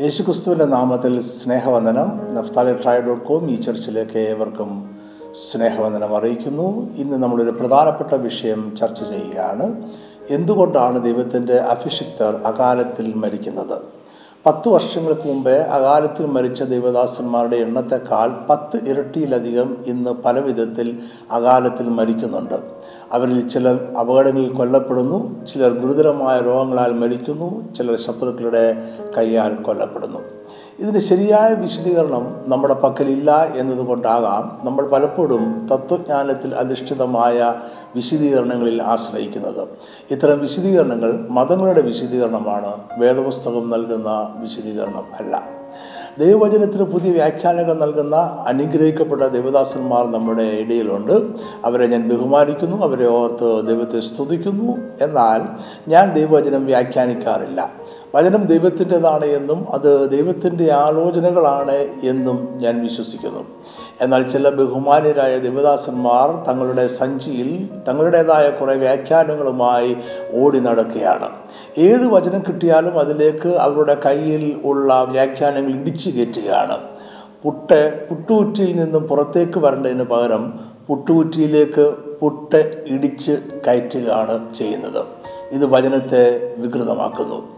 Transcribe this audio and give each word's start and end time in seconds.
യേശുക്രിസ്തുവിന്റെ 0.00 0.64
നാമത്തിൽ 0.64 1.22
സ്നേഹവന്ദനം. 1.22 2.34
നഫ്താലി 2.34 2.72
ട്രൈ 2.72 3.00
ഡോട്ട് 3.00 3.26
കോം 3.26 3.50
ഈ 3.50 3.60
ചർച്ചിലേക്ക് 3.60 4.18
ഏവർക്കും 4.18 4.96
സ്നേഹവന്ദനം 5.52 6.16
അറിയിക്കുന്നു. 6.16 6.96
ഇന്ന് 6.96 7.16
നമ്മളൊരു 7.16 7.50
പ്രധാനപ്പെട്ട 7.50 8.14
വിഷയം 8.14 8.76
ചർച്ച 8.76 9.02
ചെയ്യുകയാണ്. 9.02 9.90
എന്തുകൊണ്ടാണ് 10.30 11.04
ദൈവത്തിന്റെ 11.04 11.56
അഭിഷിക്തർ 11.56 12.34
അകാലത്തിൽ 12.46 13.12
മരിക്കുന്നത്? 13.14 13.95
പത്ത് 14.46 14.68
വർഷങ്ങൾക്ക് 14.68 15.28
മുമ്പേ 15.28 15.52
അകാലത്തിൽ 15.52 16.26
മരിച്ച 16.26 16.62
ദൈവദാസന്മാരുടെ 16.62 17.56
എണ്ണത്തെക്കാൾ 17.56 18.28
പത്ത് 18.50 18.76
ഇരട്ടിയിലധികം 18.88 19.76
ഇന്ന് 19.86 20.10
പല 20.10 20.38
വിധത്തിൽ 20.38 20.98
അകാലത്തിൽ 21.30 21.88
മരിക്കുന്നുണ്ട്. 21.88 22.54
അവരിൽ 23.12 23.48
ചിലർ 23.48 23.76
അപകടങ്ങളിൽ 24.00 24.52
കൊല്ലപ്പെടുന്നു 24.52 25.46
ചിലർ 25.46 25.72
ഗുരുതരമായ 25.72 26.40
രോഗങ്ങളാൽ 26.40 26.92
മരിക്കുന്നു 26.92 27.74
ചിലർ 27.74 27.98
ശത്രുക്കളുടെ 27.98 28.64
കൈയാൽ 29.18 29.54
കൊല്ലപ്പെടുന്നു. 29.54 30.35
ഇതിന് 30.78 30.98
ശരിയായ 30.98 31.54
വിശദീകരണം 31.54 32.36
നമ്മുടെ 32.46 32.74
പക്കലില്ല 32.74 33.52
എന്നതുകൊണ്ടാകാം 33.56 34.60
നമ്മൾ 34.64 34.86
പലപ്പോഴും 34.86 35.68
തത്വജ്ഞാനത്തിൽ 35.72 36.54
അധിഷ്ഠിതമായ 36.54 37.54
വിശദീകരണങ്ങളിൽ 37.96 38.82
ആശ്രയിക്കുന്നത്. 38.82 39.68
ഇത്തരം 40.10 40.38
വിശദീകരണങ്ങൾ 40.38 41.26
മതങ്ങളുടെ 41.30 41.80
വിശദീകരണമാണ്. 41.80 42.76
വേദപുസ്തകം 42.98 43.70
നൽകുന്ന 43.70 44.34
വിശദീകരണം 44.36 45.04
അല്ല. 45.20 45.42
ദൈവവചനത്തിന് 46.18 46.82
പുതിയ 46.82 47.12
വ്യാഖ്യാനങ്ങൾ 47.12 47.74
നൽകുന്ന 47.74 48.16
അനുഗ്രഹിക്കപ്പെട്ട 48.46 49.22
ദേവദാസന്മാർ 49.22 50.10
നമ്മുടെ 50.10 50.42
ഇടയിലുണ്ട്. 50.42 51.12
അവരെ 51.64 51.86
ഞാൻ 51.86 52.08
ബഹുമാനിക്കുന്നു. 52.08 52.76
അവരെ 52.76 53.08
ഓർത്ത് 53.08 53.66
ദൈവത്തെ 53.66 54.00
സ്തുതിക്കുന്നു. 54.00 54.76
എന്നാൽ 55.00 55.42
ഞാൻ 55.88 56.14
ദൈവവചനം 56.14 56.66
വ്യാഖ്യാനിക്കാറില്ല. 56.66 57.70
വചനം 58.14 58.46
ദൈവത്തിന്റെതാണ് 58.46 59.24
എന്നും 59.24 59.72
അത് 59.72 60.10
ദൈവത്തിന്റെ 60.10 60.72
ആലോചനകളാണ് 60.72 61.76
എന്നും 62.02 62.48
ഞാൻ 62.56 62.82
വിശ്വസിക്കുന്നു. 62.82 63.44
എന്നാൽ 64.00 64.22
ചില 64.22 64.48
ബഹുമാന്യരായ 64.48 65.38
ദേവദാസന്മാർ 65.38 66.44
തങ്ങളുടെ 66.48 66.86
സഞ്ചിയിൽ 66.86 67.68
തങ്ങളുടേതായ 67.88 68.50
കുറേ 68.50 68.74
വ്യാഖ്യാനങ്ങളുമായി 68.74 69.96
ഓടി 70.34 70.58
നടക്കുകയാണ്. 70.58 71.28
ഏത് 71.78 72.06
വചനം 72.06 72.42
കിട്ടിയാലും 72.48 72.98
അതിലേക്ക് 72.98 73.48
അവരുടെ 73.48 73.94
കയ്യിൽ 73.94 74.60
ഉള്ള 74.64 75.04
വ്യാഖ്യാനങ്ങൾ 75.04 75.70
ഇടിച്ചു 75.70 76.10
കയറ്റുകയാണ്. 76.10 76.78
പുട്ട് 77.42 78.06
പുട്ടുകുറ്റിയിൽ 78.10 78.76
നിന്നും 78.76 79.02
പുറത്തേക്ക് 79.02 79.58
വരേണ്ടതിന് 79.58 80.02
പകരം 80.02 80.60
പുട്ടുകുറ്റിയിലേക്ക് 80.88 81.94
പുട്ട് 82.20 82.84
ഇടിച്ച് 82.86 83.32
കയറ്റുകയാണ് 83.66 84.54
ചെയ്യുന്നത്. 84.54 85.04
ഇത് 85.52 85.66
വചനത്തെ 85.66 86.54
വികൃതമാക്കുന്നു. 86.58 87.55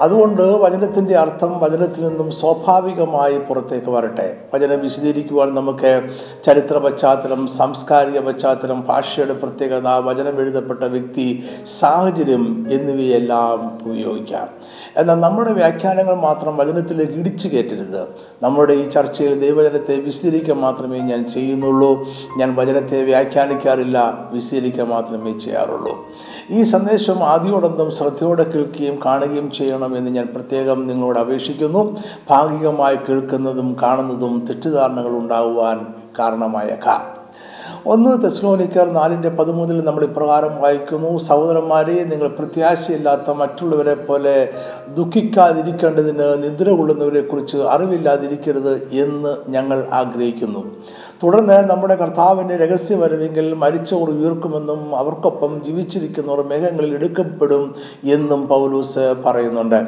അതുകൊണ്ട് 0.00 0.42
വചനത്തിന്റെ 0.42 1.16
അർത്ഥം 1.16 1.60
വചനത്തിൽ 1.60 2.08
നിന്നും 2.08 2.30
സ്വാഭാവികമായി 2.32 3.38
പുറത്തേക്ക് 3.38 3.90
വരട്ടെ. 3.90 4.36
വചനം 4.54 4.80
വിശദീകരിക്കുവാൻ 4.80 5.54
നമുക്ക് 5.54 6.02
ചരിത്ര 6.46 6.78
പശ്ചാത്തലം 6.78 7.48
സാംസ്കാരിക 7.48 8.18
പശ്ചാത്തലം 8.18 8.84
ഭാഷയുടെ 8.86 9.32
പ്രത്യേകത 9.32 9.88
വചനം 9.88 10.40
എഴുതപ്പെട്ട 10.40 10.84
വ്യക്തി 10.84 11.44
സാഹചര്യം 11.80 12.66
എന്നിവയെല്ലാം 12.70 13.78
ഉപയോഗിക്കാം. 13.82 14.48
എന്നാൽ 14.96 15.14
നമ്മുടെ 15.14 15.52
വ്യാഖ്യാനങ്ങൾ 15.52 16.14
മാത്രം 16.14 16.56
വചനത്തിലേക്ക് 16.56 17.12
ഇടിച്ചു 17.12 17.48
കയറ്റരുത്. 17.48 18.02
നമ്മുടെ 18.42 18.72
ഈ 18.72 18.88
ചർച്ചയിൽ 18.88 19.40
ദൈവവചനത്തെ 19.40 19.96
വിശദീകരിക്കാൻ 19.96 20.56
മാത്രമേ 20.56 20.98
ഞാൻ 20.98 21.30
ചെയ്യുന്നുള്ളൂ. 21.30 22.04
ഞാൻ 22.38 22.54
വചനത്തെ 22.54 23.02
വ്യാഖ്യാനിക്കാറില്ല 23.02 24.28
വിശദീകരിക്കാൻ 24.32 24.88
മാത്രമേ 24.88 25.38
ചെയ്യാറുള്ളൂ. 25.38 26.06
ഈ 26.50 26.62
സന്ദേശം 26.62 27.18
ആദ്യോടന്തം 27.24 27.90
ശ്രദ്ധയോടെ 27.90 28.44
കേൾക്കുകയും 28.44 28.98
കാണുകയും 29.04 29.50
ചെയ്യണമെന്ന് 29.50 30.10
ഞാൻ 30.10 30.28
പ്രത്യേകം 30.34 30.86
നിങ്ങളോട് 30.86 31.18
അപേക്ഷിക്കുന്നു. 31.18 31.96
ഭാഗികമായി 32.30 32.96
കേൾക്കുന്നതും 32.96 33.76
കാണുന്നതും 33.82 34.46
തെറ്റിദ്ധാരണകൾ 34.48 35.12
ഉണ്ടാകുവാൻ 35.18 35.86
കാരണമായേക്കാം 36.18 37.20
ഒന്ന് 37.86 38.22
തെസ്ലോനിക്കർ 38.22 38.92
നാലിന്റെ 38.92 39.28
പതിമൂന്നിൽ 39.28 39.84
നമ്മൾ 39.84 40.02
ഇപ്രകാരം 40.04 40.60
വായിക്കുന്നു. 40.60 41.18
സഹോദരന്മാരെ 41.18 42.04
നിങ്ങൾ 42.04 42.28
പ്രത്യാശയില്ലാത്ത 42.28 43.30
മറ്റുള്ളവരെ 43.30 43.94
പോലെ 43.94 44.52
ദുഃഖിക്കാതിരിക്കേണ്ടതിന് 44.96 46.42
നിദ്ര 46.42 46.70
കൊള്ളുന്നവരെ 46.70 47.20
കുറിച്ച് 47.20 47.56
അറിവില്ലാതിരിക്കരുത് 47.56 48.74
എന്ന് 48.92 49.36
ഞങ്ങൾ 49.48 49.86
ആഗ്രഹിക്കുന്നു. 49.92 50.64
തുടർന്ന് 51.22 51.70
നമ്മുടെ 51.70 51.94
കർത്താവിന്റെ 51.94 52.56
രഹസ്യവരവെങ്കിൽ 52.56 53.54
മരിച്ചവർ 53.54 54.10
ഉയർക്കുമെന്നും 54.10 54.96
അവർക്കൊപ്പം 54.96 55.64
ജീവിച്ചിരിക്കുന്നവർ 55.64 56.42
മേഘങ്ങളിൽ 56.42 56.94
എടുക്കപ്പെടും 56.94 57.74
എന്നും 58.04 58.46
പൗലൂസ് 58.46 59.14
പറയുന്നുണ്ട്. 59.26 59.84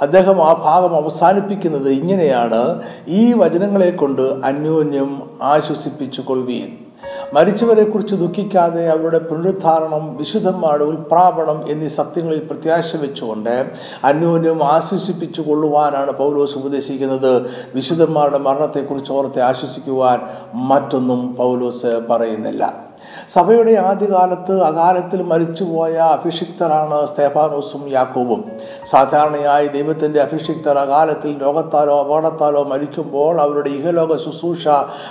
അദ്ദേഹം 0.00 0.42
ആ 0.42 0.52
ഭാഗം 0.52 0.96
അവസാനിപ്പിക്കുന്നത് 0.96 1.88
ഇങ്ങനെയാണ്. 1.88 2.82
ഈ 3.08 3.32
വചനങ്ങളെ 3.32 3.90
കൊണ്ട് 3.90 4.22
അന്യോന്യം 4.22 5.22
ആശ്വസിപ്പിച്ചു 5.42 6.20
കൊള്ളുകയും 6.20 6.87
മരിച്ചവരെ 7.34 7.84
കുറിച്ച് 7.84 8.14
ദുഃഖിക്കാതെ 8.14 8.88
അവരുടെ 8.88 9.18
പുനരുദ്ധാരണം 9.18 10.16
വിശുദ്ധന്മാരുടെ 10.16 10.84
ഉൽപ്രാപണം 10.84 11.70
എന്നീ 11.70 11.88
സത്യങ്ങളിൽ 11.88 12.38
പ്രത്യാശ 12.38 12.96
വെച്ചുകൊണ്ട് 12.96 13.70
അന്യോന്യം 14.04 14.64
ആശ്വസിപ്പിച്ചു 14.64 15.42
കൊള്ളുവാനാണ് 15.42 16.12
പൗലോസ് 16.12 16.58
ഉപദേശിക്കുന്നത്. 16.58 17.50
വിശുദ്ധന്മാരുടെ 17.74 18.38
മരണത്തെക്കുറിച്ച് 18.38 19.12
ഓർത്തെ 19.12 19.42
ആശ്വസിക്കുവാൻ 19.42 20.20
മറ്റൊന്നും 20.54 21.34
പൗലോസ് 21.34 22.00
പറയുന്നില്ല. 22.10 22.87
സഭയുടെ 23.32 23.72
ആദ്യകാലത്ത് 23.72 24.62
അകാലത്തിൽ 24.62 25.22
മരിച്ചുപോയ 25.22 25.94
അഭിഷിക്തരാണ് 25.96 27.06
സ്തേഫാനോസും 27.06 27.82
യാക്കോബും. 27.88 28.44
സാധാരണയായി 28.90 29.66
ദൈവത്തിന്റെ 29.66 30.20
അഭിഷിക്തർ 30.20 30.78
അകാലത്തിൽ 30.78 31.40
രോഗത്താലോ 31.42 32.00
അപകടത്താലോ 32.00 32.64
മരിക്കുമ്പോൾ 32.64 33.40
അവരുടെ 33.40 33.68
ഇഹലോക 33.68 34.16
ശുശ്രൂഷ 34.16 34.68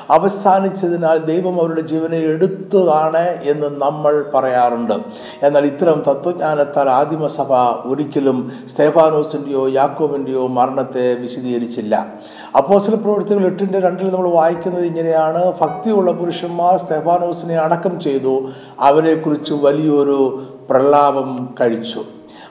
അവസാനിച്ചതിനാൽ 0.09 1.17
ദൈവം 1.17 1.61
അവരുടെ 1.61 1.81
ജീവനെ 1.81 2.17
എടുത്തതാണ് 2.17 3.25
എന്ന് 3.43 3.81
നമ്മൾ 3.81 4.25
പറയാറുണ്ട്. 4.33 4.95
എന്നാൽ 5.43 5.65
ഇത്തരം 5.65 6.03
തത്വജ്ഞാനത്താൽ 6.07 6.89
ആദിമസഭ 6.89 7.53
ഒരിക്കലും 7.91 8.51
സ്തേഫാനോസിന്റെയോ 8.73 9.67
യാക്കോബിന്റെയോ 9.69 10.47
മരണത്തെ 10.47 11.13
വിശദീകരിച്ചില്ല. 11.13 12.07
അപ്പോസല 12.55 12.95
പ്രവൃത്തികൾ 12.95 13.45
എട്ടിന്റെ 13.45 13.79
രണ്ടിൽ 13.79 14.11
നമ്മൾ 14.11 14.29
വായിക്കുന്നത് 14.29 14.85
ഇങ്ങനെയാണ് 14.85 15.53
ഭക്തിയുള്ള 15.61 16.11
പുരുഷന്മാർ 16.11 16.77
സ്തേഫാനോസിനെ 16.77 17.55
അടക്കം 17.55 17.99
ചെയ്തു 17.99 18.47
അവരെക്കുറിച്ച് 18.79 19.53
വലിയൊരു 19.53 20.43
പ്രലാപം 20.69 21.55
കഴിച്ചു. 21.61 22.03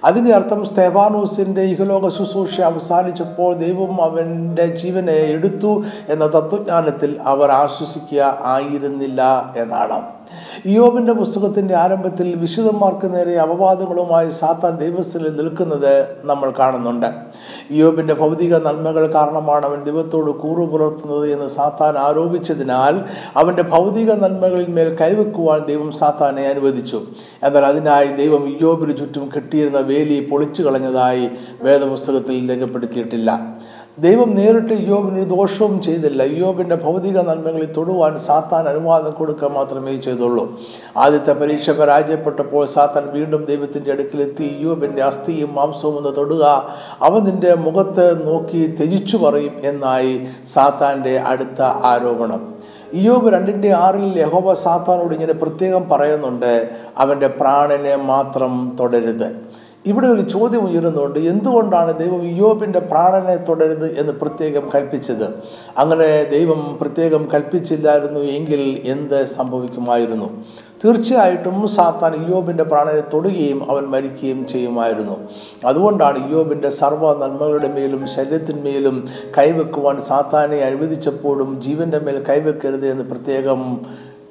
അതിന്റെ 0.04 0.34
അർത്ഥം 0.34 0.64
സ്തേഫാനോസിന്റെ 0.64 1.62
ഇഹലോക 1.62 2.08
ശുശ്രൂഷ 2.08 2.60
അവസാനിച്ചപ്പോൾ 2.60 3.54
ദൈവം 3.54 4.02
അവന്റെ 4.02 4.66
ജീവനെ 4.66 5.12
എടുത്തു 5.12 5.84
എന്ന 6.08 6.26
തത്വജ്ഞാനത്തിൽ 6.26 7.16
അവർ 7.26 7.50
ആശ്വസിക്കുക 7.50 8.38
ആയിരുന്നില്ല 8.42 9.52
എന്നാണ്. 9.56 10.02
ഇയോബിന്റെ 10.64 11.12
പുസ്തകത്തിന്റെ 11.12 11.74
ആരംഭത്തിൽ 11.74 12.34
വിശുദ്ധന്മാർക്ക് 12.34 13.14
നേരെ 13.14 13.38
അപവാദങ്ങളുമായി 13.38 14.30
സാത്താൻ 14.30 14.76
ദൈവസ്ഥലിൽ 14.76 15.36
നിൽക്കുന്നത് 15.36 16.06
നമ്മൾ 16.24 16.52
കാണുന്നുണ്ട്. 16.58 17.06
ഇയോബിന്റെ 17.70 18.14
ഭൗതിക 18.14 18.56
നന്മകൾ 18.56 19.12
കാരണമാണ് 19.12 19.64
അവൻ 19.64 19.84
ദൈവത്തോട് 19.84 20.30
കൂറു 20.30 20.64
പുലർത്തുന്നത് 20.64 21.32
എന്ന് 21.32 21.48
സാത്താൻ 21.48 21.98
ആരോപിച്ചതിനാൽ 21.98 23.04
അവന്റെ 23.36 23.62
ഭൗതിക 23.62 24.12
നന്മകളിൽ 24.12 24.66
മേൽ 24.70 24.96
കൈവെക്കുവാൻ 25.00 25.66
ദൈവം 25.66 25.92
സാത്താനെ 25.92 26.48
അനുവദിച്ചു. 26.48 27.02
എന്നാൽ 27.42 27.64
അതിനായി 27.64 28.06
ദൈവം 28.06 28.56
യോബിന് 28.62 28.96
ചുറ്റും 28.96 29.30
കെട്ടിയിരുന്ന 29.36 29.78
വേലി 29.78 30.28
പൊളിച്ചു 30.30 30.62
കളഞ്ഞതായി 30.62 31.30
വേദപുസ്തകത്തിൽ 31.62 32.50
രേഖപ്പെടുത്തിയിട്ടില്ല. 32.50 33.55
ദൈവം 33.98 34.34
നേരിട്ട് 34.34 34.74
യോബിന് 34.88 35.18
ഒരു 35.18 35.28
ദോഷവും 35.28 35.82
ചെയ്തില്ല. 35.82 36.22
യോബിന്റെ 36.22 36.76
ഭൗതിക 36.76 37.20
നന്മകളിൽ 37.20 37.72
തൊടുവാൻ 37.72 38.18
സാത്താൻ 38.18 38.68
അനുവാദം 38.68 39.10
കൊടുക്കുക 39.10 39.48
മാത്രമേ 39.48 39.96
ചെയ്തുള്ളൂ. 39.96 40.58
ആദ്യത്തെ 40.96 41.32
പരീക്ഷ 41.32 41.70
പരാജയപ്പെട്ടപ്പോൾ 41.70 42.66
സാത്താൻ 42.66 43.06
വീണ്ടും 43.12 43.44
ദൈവത്തിന്റെ 43.44 43.92
അടുക്കിലെത്തി. 43.92 44.58
യോബിന്റെ 44.60 45.02
അസ്ഥിയും 45.02 45.54
മാംസവും 45.54 45.96
ഒന്ന് 45.96 46.16
തൊടുക 46.16 46.44
അവൻ 47.02 47.24
നിന്റെ 47.24 47.54
മുഖത്ത് 47.54 48.26
നോക്കി 48.26 48.76
ത്യജിച്ചു 48.78 49.16
പറയും 49.16 49.52
എന്നായി 49.64 50.26
സാത്താന്റെ 50.52 51.18
അടുത്ത 51.18 51.62
ആരോപണം. 51.62 52.54
ഇയോബ് 52.92 53.32
രണ്ടിന്റെ 53.32 53.72
ആറിൽ 53.72 54.20
യഹോബ 54.20 54.52
സാത്താനോട് 54.52 55.14
ഇങ്ങനെ 55.14 55.32
പ്രത്യേകം 55.32 55.88
പറയുന്നുണ്ട്. 55.88 56.70
അവന്റെ 56.98 57.26
പ്രാണനെ 57.26 57.96
മാത്രം 57.96 58.76
തുടരുത്. 58.80 59.56
ഇവിടെ 59.86 60.06
ഒരു 60.06 60.20
ചോദ്യം 60.20 60.62
ഉയരുന്നുണ്ട്. 60.68 61.18
എന്തുകൊണ്ടാണ് 61.18 61.98
ദൈവം 61.98 62.22
യോബിന്റെ 62.38 62.78
പ്രാണനെ 62.78 63.36
തുടരുത് 63.36 63.98
എന്ന് 64.00 64.12
പ്രത്യേകം 64.12 64.64
കൽപ്പിച്ചത്? 64.74 65.26
അങ്ങനെ 65.78 66.08
ദൈവം 66.24 66.78
പ്രത്യേകം 66.80 67.28
കൽപ്പിച്ചില്ലായിരുന്നു 67.34 68.20
എങ്കിൽ 68.20 68.62
എന്ത് 68.84 69.24
സംഭവിക്കുമായിരുന്നു? 69.24 70.28
തീർച്ചയായിട്ടും 70.84 71.68
സാത്താൻ 71.68 72.14
യോബിന്റെ 72.30 72.64
പ്രാണനെ 72.64 73.02
തൊടുകയും 73.12 73.70
അവൻ 73.70 73.84
മരിക്കുകയും 73.84 74.40
ചെയ്യുമായിരുന്നു. 74.48 75.16
അതുകൊണ്ടാണ് 75.66 76.18
യോബിന്റെ 76.32 76.70
സർവ 76.80 77.12
നന്മകളുടെ 77.14 77.68
മേലും 77.68 78.02
ശരീരത്തിന്മേലും 78.06 78.96
കൈവെക്കുവാൻ 79.38 80.02
സാത്താനെ 80.02 80.58
അനുവദിച്ചപ്പോഴും 80.62 81.60
ജീവന്റെ 81.62 81.98
മേൽ 81.98 82.18
കൈവെക്കരുത് 82.28 82.86
എന്ന് 82.90 83.04
പ്രത്യേകം 83.04 83.62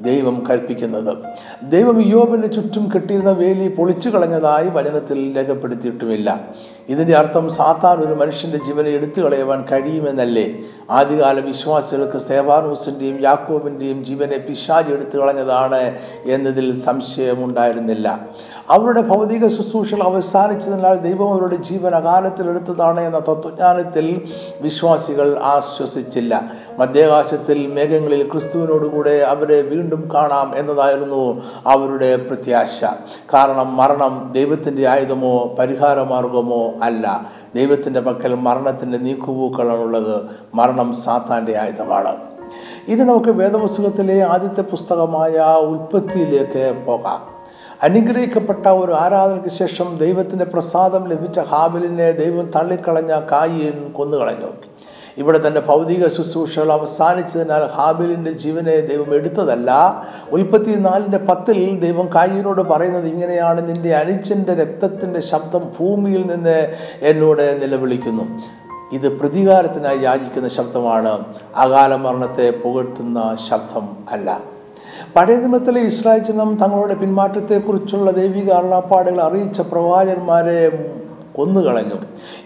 ദൈവം 0.02 0.48
കൽപ്പിക്കുന്നത്. 0.50 1.18
ദൈവം 1.64 2.02
യോബിന്റെ 2.02 2.48
ചുറ്റും 2.48 2.92
കെട്ടിയിരുന്ന 2.96 3.32
വേലി 3.32 3.68
പൊളിച്ചു 3.68 4.10
കളഞ്ഞതായി 4.10 4.70
വചനത്തിൽ 4.70 5.38
രേഖപ്പെടുത്തിയിട്ടുമില്ല. 5.38 6.50
ഇതിന്റെ 6.90 7.16
അർത്ഥം 7.16 7.50
സാത്താൻ 7.50 7.98
ഒരു 7.98 8.14
മനുഷ്യന്റെ 8.14 8.58
ജീവനെ 8.58 8.90
എടുത്തു 8.90 9.22
കളയുവാൻ 9.22 9.66
കഴിയുമെന്നല്ലേ? 9.72 10.60
ആദ്യകാല 10.90 11.40
വിശ്വാസികൾക്ക് 11.40 12.18
സ്തേവാനൂസിന്റെയും 12.18 13.22
യാക്കോബിന്റെയും 13.22 14.06
ജീവനെ 14.06 14.38
പിശാജ് 14.38 14.94
എടുത്തു 14.94 15.18
കളഞ്ഞതാണ് 15.18 15.98
എന്നതിൽ 16.26 16.76
സംശയമുണ്ടായിരുന്നില്ല. 16.76 18.28
അവരുടെ 18.70 19.02
ഭൗതിക 19.02 19.48
ശുശ്രൂഷകൾ 19.48 20.04
അവസാനിച്ചതിനാൽ 20.04 20.98
ദൈവം 20.98 21.34
അവരുടെ 21.34 21.56
ജീവൻ 21.56 21.96
അകാലത്തിൽ 21.96 22.50
എടുത്തതാണ് 22.50 23.00
എന്ന 23.00 23.20
തത്വജ്ഞാനത്തിൽ 23.20 24.22
വിശ്വാസികൾ 24.62 25.40
ആശ്വസിച്ചില്ല. 25.44 26.42
മധ്യാകാശത്തിൽ 26.80 27.68
മേഘങ്ങളിൽ 27.68 28.32
ക്രിസ്തുവിനോടുകൂടെ 28.32 29.12
അവരെ 29.12 29.62
വീണ്ടും 29.62 30.10
കാണാം 30.14 30.58
എന്നതായിരുന്നു 30.58 31.42
അവരുടെ 31.68 32.16
പ്രത്യാശ. 32.16 32.86
കാരണം 33.34 33.78
മരണം 33.78 34.30
ദൈവത്തിന്റെ 34.34 34.88
ആയുധമോ 34.88 35.56
പരിഹാരമാർഗമോ 35.60 36.74
അല്ല. 36.84 37.32
ദൈവത്തിന്റെ 37.56 38.00
പക്കൽ 38.00 38.34
മരണത്തിന്റെ 38.34 38.98
നീക്കുപോക്കളാണുള്ളത് 38.98 40.22
മരണം 40.54 40.94
സാത്താന്റെ 40.94 41.58
ആയുധമാണ്. 41.58 42.16
ഇനി 42.88 43.04
നമുക്ക് 43.04 43.30
വേദപുസ്തകത്തിലെ 43.30 44.24
ആദ്യത്തെ 44.24 44.62
പുസ്തകമായ 44.62 45.38
ഉൽപ്പത്തിയിലേക്ക് 45.56 46.84
പോകാം. 46.86 47.35
അനുഗ്രഹിക്കപ്പെട്ട 47.84 48.68
ഒരു 48.68 48.92
ആരാധനയ്ക്ക് 48.92 49.50
ശേഷം 49.50 49.98
ദൈവത്തിന്റെ 49.98 50.46
പ്രസാദം 50.46 51.08
ലഭിച്ച 51.08 51.40
ഹാബിലിനെ 51.40 52.12
ദൈവം 52.12 52.52
തള്ളിക്കളഞ്ഞ 52.56 53.20
കായിൻ 53.32 53.92
കൊന്നുകളഞ്ഞു. 53.92 54.48
ഇവിടെ 55.18 55.48
തന്റെ 55.48 55.60
ഭൗതിക 55.60 56.08
ശുശ്രൂഷകൾ 56.08 56.74
അവസാനിച്ചതിനാൽ 56.74 57.66
ഹാബിലിന്റെ 57.66 58.32
ജീവനെ 58.32 58.80
ദൈവം 58.80 59.16
എടുത്തതല്ല. 59.16 59.72
ഉൽപ്പത്തി 60.32 60.76
നാലിന്റെ 60.76 61.18
പത്തിൽ 61.18 61.80
ദൈവം 61.80 62.10
കായിനോട് 62.16 62.62
പറയുന്നത് 62.62 63.08
ഇങ്ങനെയാണ് 63.08 63.70
നിന്റെ 63.70 63.96
അനുജന്റെ 63.96 64.54
രക്തത്തിന്റെ 64.54 65.20
ശബ്ദം 65.20 65.62
ഭൂമിയിൽ 65.80 66.28
നിന്ന് 66.28 66.76
എന്നോട് 67.02 67.62
നിലവിളിക്കുന്നു. 67.62 68.42
ഇത് 68.92 69.20
പ്രതികാരത്തിനായി 69.20 69.98
യാചിക്കുന്ന 69.98 70.48
ശബ്ദമാണ്. 70.48 71.26
അകാല 71.56 71.96
മരണത്തെ 71.96 72.50
പുകഴ്ത്തുന്ന 72.50 73.36
ശബ്ദം 73.50 73.98
അല്ല. 74.12 74.55
പഴയ 75.16 75.36
നിയമത്തിലെ 75.36 75.82
ഇസ്രായേൽ 75.82 76.24
ജനം 76.24 76.58
തങ്ങളുടെ 76.62 76.94
പിന്മാറ്റത്തെക്കുറിച്ചുള്ള 76.94 78.12
ദൈവിക 78.12 78.52
അള്ളാപ്പാടുകൾ 78.52 79.22
അറിയിച്ച 79.22 79.62
പ്രവാചകന്മാരെ 79.62 80.60
കൊന്നുകളഞ്ഞു. 81.36 81.98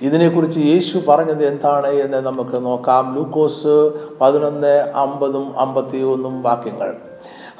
ഇതിനെക്കുറിച്ച് 0.02 0.60
യേശു 0.60 1.02
പറഞ്ഞത് 1.08 1.46
എന്താണ് 1.46 1.88
എന്ന് 1.88 2.18
നമുക്ക് 2.18 2.66
നോക്കാം. 2.66 3.16
ലൂക്കോസ് 3.16 3.92
പതിനൊന്ന് 4.22 4.74
അമ്പതും 4.96 5.60
അമ്പത്തി 5.60 5.98
ഒന്നും 5.98 6.44
വാക്യങ്ങൾ. 6.44 6.96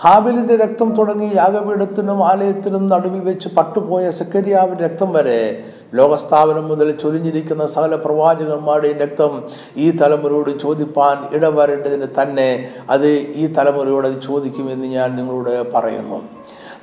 ഹാബിലിന്റെ 0.02 0.56
രക്തം 0.56 0.96
തുടങ്ങി 0.96 1.30
യാഗപീഠത്തിനും 1.36 2.28
ആലയത്തിനും 2.28 2.88
നടുവിൽ 2.88 3.20
വെച്ച് 3.20 3.50
പട്ടുപോയ 3.58 4.12
സെക്കരിയാവിന്റെ 4.12 4.84
രക്തം 4.84 5.14
വരെ 5.14 5.64
ലോകസ്ഥാപനം 5.94 6.68
മുതൽ 6.68 6.92
ചൊരിഞ്ഞിരിക്കുന്ന 6.92 7.66
സകല 7.66 7.96
പ്രവാചകന്മാരുടെയും 7.96 8.98
രക്തം 8.98 9.44
ഈ 9.78 9.92
തലമുറയോട് 9.92 10.60
ചോദിപ്പാൻ 10.60 11.36
ഇടവരേണ്ടതിന് 11.36 12.08
തന്നെ 12.22 12.70
അത് 12.90 13.08
ഈ 13.08 13.54
തലമുറയോട് 13.54 14.08
അത് 14.08 14.22
ചോദിക്കുമെന്ന് 14.22 14.88
ഞാൻ 14.88 15.16
നിങ്ങളോട് 15.16 15.72
പറയുന്നു. 15.72 16.22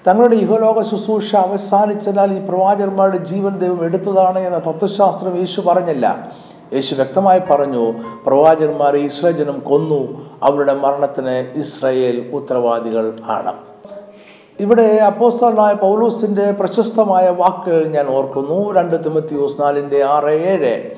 തങ്ങളുടെ 0.07 0.35
ഇഹലോക 0.35 0.83
ശുശ്രൂഷ 0.83 1.37
അവസാനിച്ചതിനാൽ 1.37 2.33
ഈ 2.33 2.39
പ്രവാചകന്മാരുടെ 2.49 3.17
ജീവൻ 3.17 3.59
ദൈവം 3.59 3.85
എടുത്തതാണ് 3.85 4.39
എന്ന 4.39 4.59
തത്വശാസ്ത്രം 4.59 5.39
യേശു 5.39 5.61
പറഞ്ഞില്ല. 5.61 6.33
യേശു 6.73 6.95
വ്യക്തമായി 6.95 7.41
പറഞ്ഞു 7.51 7.93
പ്രവാചകന്മാരെ 8.27 8.99
ഇസ്രായേൽ 8.99 9.37
ജനം 9.37 9.61
കൊന്നു 9.61 10.01
അവരുടെ 10.43 10.75
മരണത്തിന് 10.75 11.59
ഇസ്രയേൽ 11.59 12.31
ഉത്തരവാദികൾ 12.33 13.17
ആണ്. 13.29 13.55
ഇവിടെ 14.61 14.83
അപ്പോസ്തലനായ 14.83 15.73
പൗലൂസിന്റെ 15.73 16.51
പ്രശസ്തമായ 16.51 17.29
വാക്കുകൾ 17.29 17.85
ഞാൻ 17.85 18.09
ഓർക്കുന്നു. 18.09 18.73
രണ്ട് 18.73 19.05
തിമത്തിയൂസ് 19.05 19.61
നാലിന്റെ 19.61 20.05
ആറ് 20.05 20.31
ഏഴ്. 20.31 20.91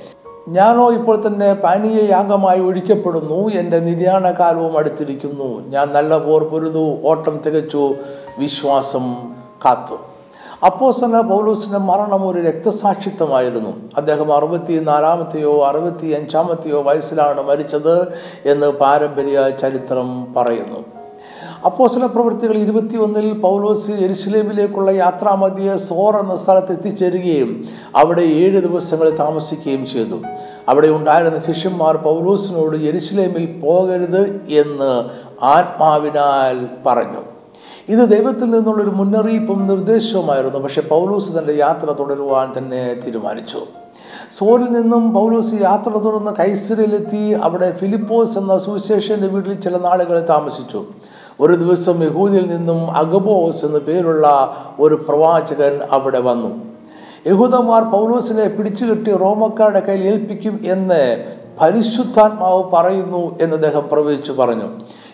ഞാനോ 0.49 0.93
ഇപ്പോൾ 0.93 1.27
തന്നെ 1.27 1.53
പാനീയ 1.53 2.11
യാഗമായി 2.11 2.61
ഒഴിക്കപ്പെടുന്നു. 2.61 3.49
എന്റെ 3.49 3.79
നിര്യാണകാലവും 3.79 4.79
അടുത്തിരിക്കുന്നു. 4.79 5.69
ഞാൻ 5.69 5.93
നല്ല 5.93 6.19
പോർ 6.19 6.45
പൊരുതു 6.45 6.99
ഓട്ടം 7.05 7.41
തികച്ചു 7.47 7.95
വിശ്വാസം 8.39 9.17
കാത്തു. 9.65 9.95
അപ്പോസന 10.67 11.21
പൗലൂസിന്റെ 11.21 11.79
മരണം 11.79 12.29
ഒരു 12.29 12.41
രക്തസാക്ഷിത്വമായിരുന്നു. 12.41 13.71
അദ്ദേഹം 13.97 14.37
അറുപത്തി 14.37 14.79
നാലാമത്തെയോ 14.79 15.67
അറുപത്തി 15.67 16.07
അഞ്ചാമത്തെയോ 16.07 16.83
വയസ്സിലാണ് 16.83 17.43
മരിച്ചത് 17.43 18.13
എന്ന് 18.47 18.67
പാരമ്പര്യ 18.67 19.51
ചരിത്രം 19.51 20.35
പറയുന്നു. 20.35 20.98
അപ്പോസല 21.65 22.07
പ്രവൃത്തികൾ 22.07 22.57
ഇരുപത്തിയൊന്നിൽ 22.57 23.33
പൗലോസ് 23.33 23.91
എരുസലേമിലേക്കുള്ള 23.91 24.91
യാത്രാമധ്യേ 24.91 25.77
സോർ 25.77 26.17
എന്ന 26.17 26.37
സ്ഥലത്ത് 26.37 26.73
എത്തിച്ചേരുകയും 26.73 27.65
അവിടെ 27.97 28.21
ഏഴ് 28.21 28.63
ദിവസങ്ങൾ 28.63 29.11
താമസിക്കുകയും 29.11 29.87
ചെയ്തു. 29.87 30.23
അവിടെ 30.69 30.89
ഉണ്ടായിരുന്ന 30.89 31.39
ശിഷ്യന്മാർ 31.39 31.97
പൗലോസിനോട് 31.97 32.77
എരുസലേമിൽ 32.77 33.61
പോകരുത് 33.61 34.41
എന്ന് 34.49 35.05
ആത്മാവിനാൽ 35.45 36.69
പറഞ്ഞു. 36.87 37.21
ഇത് 37.89 38.09
ദൈവത്തിൽ 38.09 38.51
നിന്നുള്ളൊരു 38.51 38.91
മുന്നറിയിപ്പും 38.91 39.67
നിർദ്ദേശവുമായിരുന്നു. 39.67 40.59
പക്ഷെ 40.59 40.81
പൗലോസ് 40.81 41.39
തന്റെ 41.39 41.53
യാത്ര 41.53 41.91
തുടരുവാൻ 41.91 42.53
തന്നെ 42.59 43.01
തീരുമാനിച്ചു. 43.07 43.61
സോറിൽ 44.33 44.65
നിന്നും 44.65 45.15
പൗലോസ് 45.15 45.55
യാത്ര 45.55 45.91
തുടർന്ന് 45.91 46.31
കൈസരയിലെത്തി 46.39 47.35
അവിടെ 47.43 47.73
ഫിലിപ്പോസ് 47.73 48.39
എന്ന 48.39 48.59
സുവിശേഷന്റെ 48.59 49.27
വീട്ടിൽ 49.27 49.61
ചില 49.61 49.79
നാളുകൾ 49.79 50.27
താമസിച്ചു. 50.29 50.85
ഒരു 51.41 51.53
ദിവസം 51.53 52.05
യഹൂദിൽ 52.05 52.47
നിന്നും 52.47 52.91
അഗബോസ് 52.91 53.65
എന്ന 53.65 53.79
പേരുള്ള 53.79 54.57
ഒരു 54.81 54.95
പ്രവാചകൻ 55.09 55.81
അവിടെ 55.91 56.21
വന്നു. 56.21 56.65
യഹൂദന്മാർ 57.27 57.83
പൗലോസിനെ 57.83 58.49
പിടിച്ചുകെട്ടി 58.49 59.17
റോമക്കാരുടെ 59.17 59.81
കയ്യിൽ 59.81 60.07
ഏൽപ്പിക്കും 60.07 60.61
എന്ന് 60.65 61.25
പരിശുദ്ധാത്മാവ് 61.61 62.65
പറയുന്നു 62.73 63.39
എന്ന് 63.41 63.55
അദ്ദേഹം 63.55 63.89
പ്രവചിച്ചു 63.93 64.33
പറഞ്ഞു. 64.33 64.65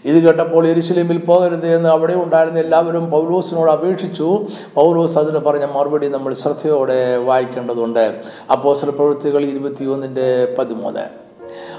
ഇത് 0.05 0.23
കേട്ടപ്പോൾ 0.23 0.67
എരിശിലേമിൽ 0.67 1.19
പോകരുത് 1.19 1.67
എന്ന് 1.67 1.89
അവിടെ 1.89 2.15
ഉണ്ടായിരുന്ന 2.15 2.59
എല്ലാവരും 2.59 3.11
പൗലോസിനോട് 3.11 3.71
അപേക്ഷിച്ചു. 3.71 4.47
പൗലോസ് 4.75 5.19
അതിന് 5.19 5.39
പറഞ്ഞ 5.39 5.65
മറുപടി 5.65 6.09
നമ്മൾ 6.09 6.35
ശ്രദ്ധയോടെ 6.35 7.17
വായിക്കേണ്ടതുണ്ട്. 7.17 8.21
അപ്പോസ്തല 8.53 8.91
പ്രവൃത്തികൾ 8.91 9.45
ഇരുപത്തിയൊന്നിന്റെ 9.45 10.57
പതിമൂന്ന്. 10.59 11.01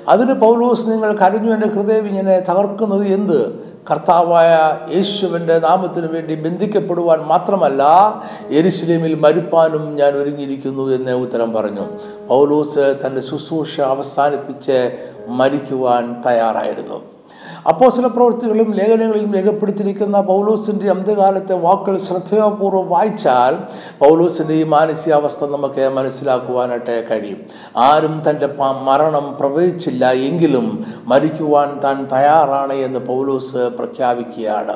അതിന് 0.08 0.34
പൗലോസ് 0.34 0.90
നിങ്ങൾ 0.90 1.16
കരഞ്ഞു 1.18 1.54
എന്റെ 1.54 1.68
ഹൃദയം 1.68 2.08
ഇങ്ങനെ 2.08 2.40
തകർക്കുന്നത് 2.40 3.06
എന്ത്? 3.06 3.65
കർത്താവായ 3.92 4.78
യേശുവിന്റെ 4.96 5.60
നാമത്തിനു 5.60 6.08
വേണ്ടി 6.08 6.36
ബന്ധിക്കപ്പെടുവാൻ 6.36 7.20
മാത്രമല്ല 7.20 7.84
എരിശിലേമിൽ 8.50 9.16
മരുപ്പാനും 9.16 9.96
ഞാൻ 9.96 10.14
ഒരുങ്ങിയിരിക്കുന്നു 10.14 10.90
എന്ന് 10.90 11.12
ഉത്തരം 11.12 11.54
പറഞ്ഞു. 11.54 11.86
പൗലോസ് 12.28 13.00
തന്റെ 13.06 13.22
ശുശ്രൂഷ 13.22 13.82
അവസാനിപ്പിച്ച് 13.82 14.98
മരിക്കുവാൻ 15.28 16.22
തയ്യാറായിരുന്നു. 16.22 17.15
അപ്പോസ്തല 17.70 18.08
പ്രവൃത്തികളിലും 18.08 18.74
ലേഖനങ്ങളിലും 18.74 19.34
രേഖപ്പെടുത്തിയിരിക്കുന്ന 19.34 20.22
പൗലോസിന്റെ 20.22 20.90
അന്ത്യകാലത്തെ 20.90 21.54
വാക്കുകൾ 21.54 21.98
ശ്രദ്ധാപൂർവം 21.98 22.90
വായിച്ചാൽ 22.90 23.54
പൗലോസിന്റെ 24.00 24.54
ഈ 24.54 24.64
മാനസികാവസ്ഥ 24.64 25.46
നമുക്ക് 25.46 25.90
മനസ്സിലാക്കുവാനായിട്ട് 25.96 26.96
കഴിയും. 27.12 27.40
ആരും 27.78 28.22
തന്റെ 28.30 28.48
മരണം 28.90 29.36
പ്രവചിച്ചില്ല 29.40 30.12
എങ്കിലും 30.12 30.68
മരിക്കുവാൻ 31.08 31.80
താൻ 31.84 31.98
തയ്യാറാണ് 32.14 32.74
എന്ന് 32.74 33.00
പൗലോസ് 33.00 33.64
പ്രഖ്യാപിക്കുകയാണ്. 33.78 34.76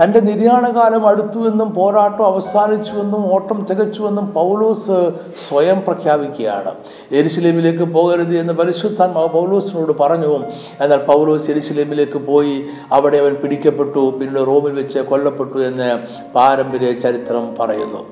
തന്റെ 0.00 0.20
നിര്യാണകാലം 0.20 1.08
അടുത്തുവെന്നും 1.08 1.74
പോരാട്ടം 1.74 2.24
അവസാനിച്ചുവെന്നും 2.26 3.32
ഓട്ടം 3.34 3.66
തികച്ചുവെന്നും 3.70 4.26
പൗലോസ് 4.26 5.12
സ്വയം 5.48 5.80
പ്രഖ്യാപിക്കുകയാണ്. 5.86 6.72
എരിശിലേമിലേക്ക് 7.12 7.82
പോകരുത് 7.82 8.38
എന്ന് 8.38 8.52
പരിശുദ്ധ 8.52 9.02
പൗലോസിനോട് 9.06 9.92
പറഞ്ഞു. 10.00 10.38
എന്നാൽ 10.80 10.98
പൗലോസ് 10.98 11.50
എരിശിലേമിലേക്ക് 11.50 12.18
പോയി 12.18 12.64
അവിടെ 12.92 13.16
അവൻ 13.16 13.34
പിടിക്കപ്പെട്ടു. 13.34 14.14
പിന്നെ 14.20 14.44
റോമിൽ 14.44 14.72
വെച്ച് 14.72 14.98
കൊല്ലപ്പെട്ടു 14.98 15.58
എന്ന് 15.58 15.90
പാരമ്പര്യ 16.34 16.92
ചരിത്രം 16.92 17.54
പറയുന്നു. 17.60 18.02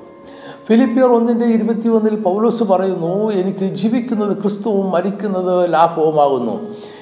ഫിലിപ്പിയർ 0.67 1.05
ഒന്നിന്റെ 1.05 1.45
ഇരുപത്തി 1.45 1.87
ഒന്നിൽ 1.87 2.15
പൗലോസ് 2.15 2.63
പറയുന്നു 2.63 3.31
എനിക്ക് 3.31 3.65
ജീവിക്കുന്നത് 3.75 4.37
ക്രിസ്തുവും 4.41 4.91
മരിക്കുന്നത് 4.91 5.73
ലാഭവുമാകുന്നു 5.73 6.55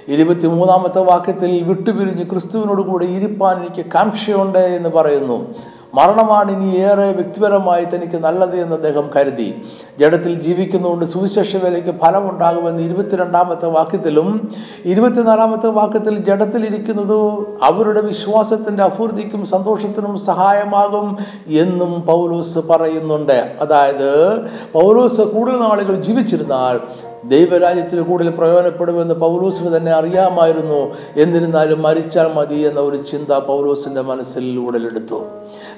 ഇരുപത്തി 0.08 0.48
മൂന്നാമത്തെ 0.48 1.00
വാക്യത്തിൽ 1.00 1.64
വിട്ടുപിരിഞ്ഞ് 1.64 2.30
ക്രിസ്തുവിനോട് 2.30 2.82
കൂടെ 2.82 3.06
ഇരിപ്പാൻ 3.06 3.58
എനിക്ക് 3.58 3.86
കാംക്ഷയുണ്ട് 3.96 4.60
എന്ന് 4.60 4.90
പറയുന്നു. 4.90 5.48
മരണമാണ് 5.94 6.52
ഇനി 6.52 6.78
ഏറെ 6.78 7.12
വ്യക്തിപരമായി 7.12 7.86
തനിക്ക് 7.86 8.18
നല്ലത് 8.18 8.56
എന്ന് 8.62 8.76
അദ്ദേഹം 8.76 9.10
കരുതി. 9.16 9.62
ജഡത്തിൽ 10.00 10.42
ജീവിക്കുന്നതുകൊണ്ട് 10.42 11.06
സുവിശേഷ 11.06 11.58
വേലയ്ക്ക് 11.58 11.90
ഫലമുണ്ടാകുമെന്ന് 11.90 12.84
ഇരുപത്തിരണ്ടാമത്തെ 12.84 13.66
വാക്യത്തിലും 13.66 14.52
ഇരുപത്തിനാലാമത്തെ 14.86 15.68
വാക്യത്തിൽ 15.68 16.18
ജഡത്തിൽ 16.18 16.66
ഇരിക്കുന്നത് 16.66 17.20
അവരുടെ 17.64 18.02
വിശ്വാസത്തിന്റെ 18.02 18.84
അഭൂർത്തിക്കും 18.84 19.46
സന്തോഷത്തിനും 19.46 20.18
സഹായമാകും 20.18 21.18
എന്നും 21.48 22.02
പൗലോസ് 22.02 22.60
പറയുന്നുണ്ട്. 22.60 23.56
അതായത് 23.62 24.42
പൗലോസ് 24.74 25.22
കൂടുതൽ 25.22 25.60
നാളുകൾ 25.60 25.96
ജീവിച്ചിരുന്നാൽ 25.96 26.80
ദൈവരാജ്യത്തിന് 27.28 28.02
കൂടുതൽ 28.02 28.30
പ്രയോജനപ്പെടുമെന്ന് 28.30 29.14
പൗലോസിന് 29.14 29.78
തന്നെ 29.78 29.92
അറിയാമായിരുന്നു. 29.92 30.96
എന്നിരുന്നാലും 31.18 31.82
മരിച്ചാൽ 31.82 32.34
മതി 32.34 32.56
എന്ന 32.56 32.80
ഒരു 32.80 32.98
ചിന്ത 32.98 33.34
പൗലോസിന്റെ 33.34 34.02
മനസ്സിൽ 34.02 34.60
ഉടലെടുത്തു. 34.60 35.24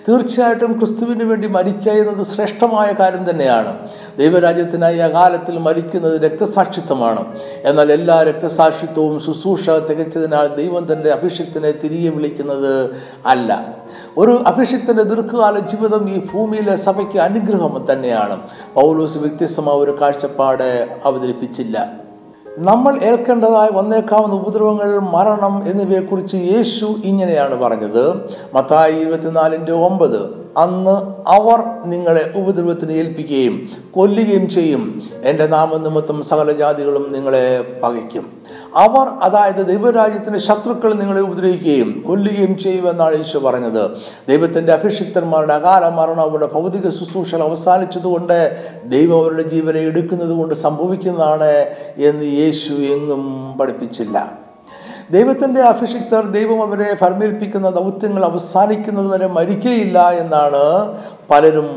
തീർച്ചയായിട്ടും 0.10 0.80
ക്രിസ്തുവിന് 0.80 1.24
വേണ്ടി 1.24 1.48
മരിക്കുക 1.48 1.92
എന്നത് 1.92 2.26
ശ്രേഷ്ഠമായ 2.26 2.94
കാര്യം 3.00 3.30
തന്നെയാണ്. 3.30 3.90
ദൈവരാജ്യത്തിനായി 4.18 4.98
അകാലത്തിൽ 4.98 5.58
മരിക്കുന്നത് 5.58 6.22
രക്തസാക്ഷിത്വമാണ്. 6.22 7.40
എന്നാൽ 7.64 7.92
എല്ലാ 7.92 8.24
രക്തസാക്ഷിത്വവും 8.24 9.20
ശുശ്രൂഷ 9.20 9.70
തികച്ചതിനാൽ 9.70 10.48
ദൈവം 10.56 10.94
തന്റെ 10.94 11.12
അഭിഷിക്തനെ 11.12 11.72
തിരികെ 11.72 12.10
വിളിക്കുന്നത് 12.10 12.90
അല്ല. 13.26 13.78
ഒരു 14.18 14.44
അഭിഷിക്തന്റെ 14.48 15.04
ദീർഘകാല 15.04 15.60
ജീവിതം 15.60 16.10
ഈ 16.10 16.22
ഭൂമിയിലെ 16.34 16.76
സഭയ്ക്ക് 16.76 17.18
അനുഗ്രഹം 17.18 17.86
തന്നെയാണ്. 17.92 18.40
പൗലോസ് 18.74 19.18
വ്യത്യസ്തമായ 19.18 19.76
ഒരു 19.76 19.98
കാഴ്ചപ്പാട് 20.02 20.98
അവതരിപ്പിച്ചില്ല. 21.06 21.92
നമ്മൾ 22.60 23.00
ഏൽക്കേണ്ടതായി 23.04 23.70
വന്നേക്കാവുന്ന 23.74 24.36
ഉപദ്രവങ്ങൾ 24.36 25.00
മരണം 25.00 25.70
എന്നിവയെക്കുറിച്ച് 25.70 26.36
യേശു 26.36 26.96
ഇങ്ങനെയാണ് 27.06 27.56
പറഞ്ഞത്. 27.56 28.30
മത്തായി 28.54 28.94
ഇരുപത്തിനാലിന്റെ 28.94 29.72
ഒമ്പത് 29.72 30.48
അന്ന് 30.58 30.96
അവർ 31.30 31.90
നിങ്ങളെ 31.90 32.34
ഉപദ്രവത്തിന് 32.36 32.92
ഏൽപ്പിക്കുകയും 32.92 33.70
കൊല്ലുകയും 33.92 34.50
ചെയ്യും. 34.50 35.02
എന്റെ 35.24 35.48
നാമനിമിത്തം 35.48 36.24
സകല 36.24 36.52
ജാതികളും 36.52 37.12
നിങ്ങളെ 37.12 37.66
പകയ്ക്കും. 37.84 38.32
അവർ 38.78 39.08
അതായത് 39.26 39.68
ദൈവരാജ്യത്തിന്റെ 39.68 40.40
ശത്രുക്കൾ 40.40 40.94
നിങ്ങളെ 40.94 41.22
ഉപദ്രവിക്കുകയും 41.22 42.04
കൊല്ലുകയും 42.08 42.58
ചെയ്യുമെന്നാണ് 42.58 43.18
യേശു 43.18 43.38
പറഞ്ഞത്. 43.38 43.84
ദൈവത്തിന്റെ 44.30 44.74
അഭിഷിക്തന്മാരുടെ 44.74 45.54
അകാല 45.54 45.90
മരണം 45.90 46.22
അവരുടെ 46.22 46.46
ഭൗതിക 46.46 46.90
ശുശ്രൂഷകൾ 46.90 47.44
അവസാനിച്ചതുകൊണ്ട് 47.44 48.38
ദൈവം 48.86 49.18
അവരുടെ 49.20 49.44
ജീവനെ 49.44 49.80
എടുക്കുന്നത് 49.80 50.30
കൊണ്ട് 50.30 50.56
സംഭവിക്കുന്നതാണ് 50.56 51.52
എന്ന് 51.98 52.26
യേശു 52.26 52.74
എങ്ങും 52.74 53.24
പഠിപ്പിച്ചില്ല. 53.60 54.18
ദൈവത്തിന്റെ 55.12 55.62
അഭിഷിക്തർ 55.62 56.24
ദൈവം 56.38 56.62
അവരെ 56.62 56.96
ഫർമേൽപ്പിക്കുന്ന 56.96 57.70
ദൗത്യങ്ങൾ 57.70 58.26
അവസാനിക്കുന്നതുവരെ 58.26 59.28
മരിക്കുകയില്ല 59.28 60.10
എന്നാണ് 60.10 60.64
പലരും 61.30 61.70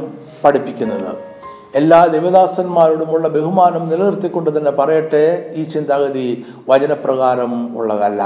പഠിപ്പിക്കുന്നത്. 0.44 1.29
എല്ലാ 1.78 2.06
ദേവദാസന്മാരോടുമുള്ള 2.06 3.28
ബഹുമാനം 3.28 3.82
നിലനിർത്തിക്കൊണ്ട് 3.88 4.58
തന്നെ 4.58 4.70
പറയട്ടെ 4.70 5.52
ഈ 5.54 5.62
ചിന്താഗതി 5.62 6.44
വചനപ്രകാരം 6.68 7.76
ഉള്ളതല്ല. 7.78 8.22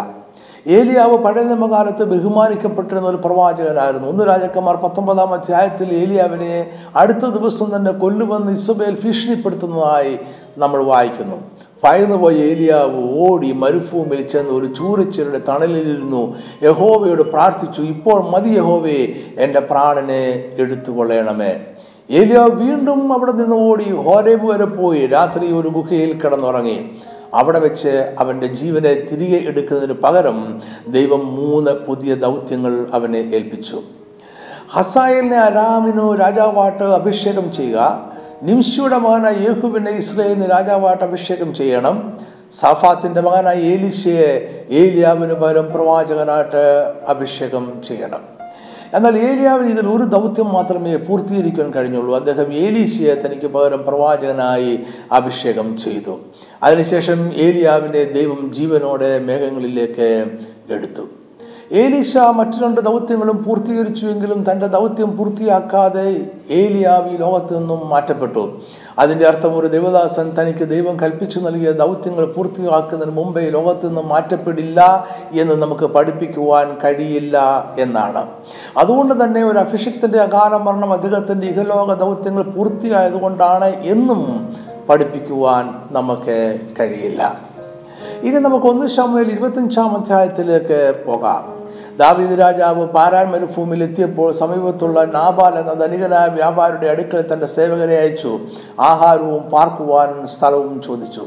ഏലിയാവ് 0.67 1.17
പഴയ 1.25 1.43
നിയമകാലത്ത് 1.43 2.05
ബഹുമാനിക്കപ്പെട്ടിരുന്ന 2.05 3.09
ഒരു 3.09 3.17
പ്രവാചകനായിരുന്നു. 3.17 4.09
ഒന്ന് 4.09 4.27
രാജാക്കന്മാർ 4.27 4.77
പത്തൊമ്പതാം 4.77 5.33
അധ്യായത്തിൽ 5.33 5.89
ഏലിയാവിനെ 5.93 6.55
അടുത്ത 6.97 7.25
ദിവസം 7.37 7.77
തന്നെ 7.77 7.93
കൊല്ലുമെന്ന് 7.93 8.53
ഇസബേൽ 8.53 8.95
ഭീഷണിപ്പെടുത്തുന്നതായി 9.05 10.19
നമ്മൾ 10.59 10.83
വായിക്കുന്നു. 10.85 11.37
ഭയന്നുപോയ 11.85 12.35
ഏലിയാവ് 12.35 13.01
ഓടി 13.27 13.53
മരുഭൂമിയിൽ 13.53 14.29
ചെന്ന് 14.29 14.51
ഒരു 14.51 14.67
ചൂരച്ചിരുടെ 14.67 15.41
തണലിലിരുന്നു 15.49 16.37
യഹോവയോട് 16.63 17.23
പ്രാർത്ഥിച്ചു 17.23 17.83
ഇപ്പോൾ 17.83 18.31
മതി 18.33 18.49
യഹോവയെ 18.49 19.05
എന്റെ 19.39 19.61
പ്രാണനെ 19.61 20.23
എടുത്തുകൊള്ളണമേ. 20.57 21.53
ഏലിയാവ് 22.11 22.51
വീണ്ടും 22.51 23.13
അവിടെ 23.13 23.33
നിന്ന് 23.33 23.57
ഓടി 23.57 23.93
ഹോരേബ് 23.93 24.47
വരെ 24.47 24.65
പോയി. 24.65 25.07
രാത്രി 25.07 25.53
ഒരു 25.53 25.69
ഗുഹയിൽ 25.69 26.21
കിടന്നുറങ്ങി. 26.21 26.91
അവിടെ 27.35 27.59
വെച്ച് 27.59 28.15
അവന്റെ 28.19 28.47
ജീവനെ 28.47 28.95
തിരികെ 28.95 29.49
എടുക്കുന്നതിന് 29.49 29.93
പകരം 29.93 30.63
ദൈവം 30.89 31.37
മൂന്ന് 31.37 31.71
പുതിയ 31.71 32.15
ദൗത്യങ്ങൾ 32.15 32.87
അവനെ 32.93 33.19
ഏൽപ്പിച്ചു. 33.19 33.83
ഹസായലിനെ 34.71 35.37
അരാമിനു 35.37 36.17
രാജാവാട്ട് 36.17 36.85
അഭിഷേകം 36.85 37.53
ചെയ്യുക. 37.53 38.11
നിംഷിയുടെ 38.43 38.99
മകനായ 38.99 39.33
യേഹുവിനെ 39.33 39.91
ഇസ്രയേലിന് 39.91 40.51
രാജാവായിട്ട് 40.51 41.05
അഭിഷേകം 41.05 41.55
ചെയ്യണം. 41.55 42.19
സാഫാത്തിന്റെ 42.61 43.21
മകനായ 43.21 43.57
ഏലിശയെ 43.57 44.65
ഏലിയാവിന് 44.71 45.35
പകരം 45.35 45.73
പ്രവാചകനായിട്ട് 45.73 46.93
അഭിഷേകം 47.09 47.83
ചെയ്യണം. 47.89 48.44
എന്നാൽ 48.95 49.17
ഏലിയാവിന് 49.19 49.69
ഇതിൽ 49.69 49.87
ഒരു 49.87 50.03
ദൗത്യം 50.03 50.53
മാത്രമേ 50.53 50.97
പൂർത്തീകരിക്കാൻ 50.97 51.71
കഴിഞ്ഞുള്ളൂ. 51.71 52.15
അദ്ദേഹം 52.15 52.53
ഏലീശയെ 52.53 53.15
തനിക്ക് 53.15 53.47
പകരം 53.47 53.85
പ്രവാചകനായി 53.85 54.79
അഭിഷേകം 55.13 55.79
ചെയ്തു. 55.79 56.15
അതിനുശേഷം 56.63 57.33
ഏലിയാവിനെ 57.33 58.05
ദൈവം 58.05 58.55
ജീവനോടെ 58.55 59.19
മേഘങ്ങളിലേക്ക് 59.19 60.09
എടുത്തു. 60.71 61.24
ഏലീശ 61.73 62.17
മറ്റു 62.17 62.65
രണ്ട് 62.65 62.81
ദൗത്യങ്ങളും 62.81 63.45
പൂർത്തീകരിച്ചുവെങ്കിലും 63.45 64.45
തന്റെ 64.51 64.67
ദൗത്യം 64.67 65.17
പൂർത്തിയാക്കാതെ 65.17 66.27
ഏലിയാവ് 66.51 67.11
ഈ 67.11 67.17
ലോകത്ത് 67.17 67.59
നിന്നും 67.59 67.89
മാറ്റപ്പെട്ടു. 67.89 68.59
അതിന്റെ 68.99 69.27
അർത്ഥം 69.27 69.59
ഒരു 69.59 69.67
ദേവദാസൻ 69.67 70.35
തനിക്ക് 70.39 70.69
ദൈവം 70.69 71.01
കൽപ്പിച്ചു 71.01 71.41
നൽകിയ 71.41 71.71
ദൗത്യങ്ങൾ 71.71 72.27
പൂർത്തിയാക്കുന്നതിന് 72.27 73.17
മുമ്പേ 73.17 73.51
ലോകത്ത് 73.51 73.87
നിന്നും 73.87 74.09
മാറ്റപ്പെടില്ല 74.09 75.07
എന്ന് 75.33 75.55
നമുക്ക് 75.55 75.85
പഠിപ്പിക്കുവാൻ 75.85 76.77
കഴിയില്ല 76.85 77.67
എന്നാണ്. 77.79 78.27
അതുകൊണ്ട് 78.77 79.25
തന്നെ 79.25 79.45
ഒരു 79.45 79.59
അഭിഷിക്തന്റെ 79.59 80.19
അകാല 80.19 80.57
മരണം 80.57 80.93
അദ്ദേഹത്തിന്റെ 80.93 81.47
ഇഹലോക 81.47 81.95
ദൗത്യങ്ങൾ 81.95 82.43
പൂർത്തിയായതുകൊണ്ടാണ് 82.43 83.65
എന്നും 83.65 84.55
പഠിപ്പിക്കുവാൻ 84.89 85.75
നമുക്ക് 85.91 86.59
കഴിയില്ല. 86.81 87.44
ഇനി 88.25 88.39
നമുക്ക് 88.39 88.67
ഒന്ന് 88.67 88.87
ശമുവേൽ 88.87 89.31
ഇരുപത്തഞ്ചാം 89.33 89.91
അധ്യായത്തിലേക്ക് 89.97 90.79
പോകാം. 91.07 91.43
ദാവീദ് 91.99 92.39
രാജാവ് 92.39 92.87
പാരാൻ 92.87 93.27
മരുഭൂമിയിൽ 93.33 93.83
എത്തിയപ്പോൾ 93.83 94.33
സമീപത്തുള്ള 94.33 95.05
നാബാൽ 95.05 95.55
എന്ന 95.59 95.73
ധനികനായ 95.73 96.27
വ്യാപാരിയുടെ 96.27 96.87
അടുക്കൽ 96.87 97.25
തന്റെ 97.33 97.47
സേവകരെ 97.47 97.97
അയച്ചു. 98.01 98.33
ആഹാരവും 98.81 99.43
പാർക്കുവാൻ 99.43 100.27
സ്ഥലവും 100.27 100.83
ചോദിച്ചു. 100.83 101.25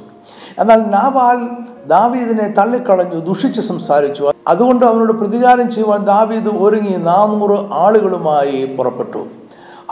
എന്നാൽ 0.60 0.82
നാബാൽ 0.96 1.40
ദാവീദിനെ 1.88 2.48
തള്ളിക്കളഞ്ഞു 2.58 3.20
ദുഷിച്ച് 3.20 3.62
സംസാരിച്ചു. 3.62 4.32
അതുകൊണ്ട് 4.48 4.86
അവനോട് 4.86 5.14
പ്രതികാരം 5.14 5.72
ചെയ്യുവാൻ 5.72 6.06
ദാവീദ് 6.06 6.50
ഒരുങ്ങി 6.50 6.96
നാനൂറ് 7.12 7.58
ആളുകളുമായി 7.84 8.76
പുറപ്പെട്ടു. 8.78 9.22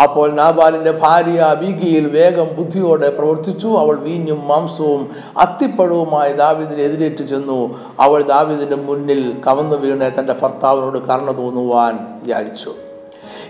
അപ്പോൾ 0.03 0.31
നാബാലിന്റെ 0.31 0.91
ഭാര്യ 0.91 1.55
ബീഗിയിൽ 1.61 2.05
വേഗം 2.07 2.47
ബുദ്ധിയോടെ 2.57 3.09
പ്രവർത്തിച്ചു. 3.09 3.67
അവൾ 3.67 3.95
വീഞ്ഞും 3.95 4.47
മാംസവും 4.47 5.09
അത്തിപ്പഴവുമായി 5.37 6.33
ദാവിദിനെ 6.33 6.83
എതിരേറ്റു 6.83 7.23
ചെന്നു. 7.23 7.79
അവൾ 7.99 8.23
ദാവിദിന്റെ 8.23 8.75
മുന്നിൽ 8.75 9.21
കവന്നു 9.47 9.75
വീണ് 9.75 10.11
തന്റെ 10.19 10.35
ഭർത്താവിനോട് 10.41 10.97
കാരണം 11.07 11.35
തോന്നുവാൻ 11.37 11.99
വിചാരിച്ചു. 12.23 12.71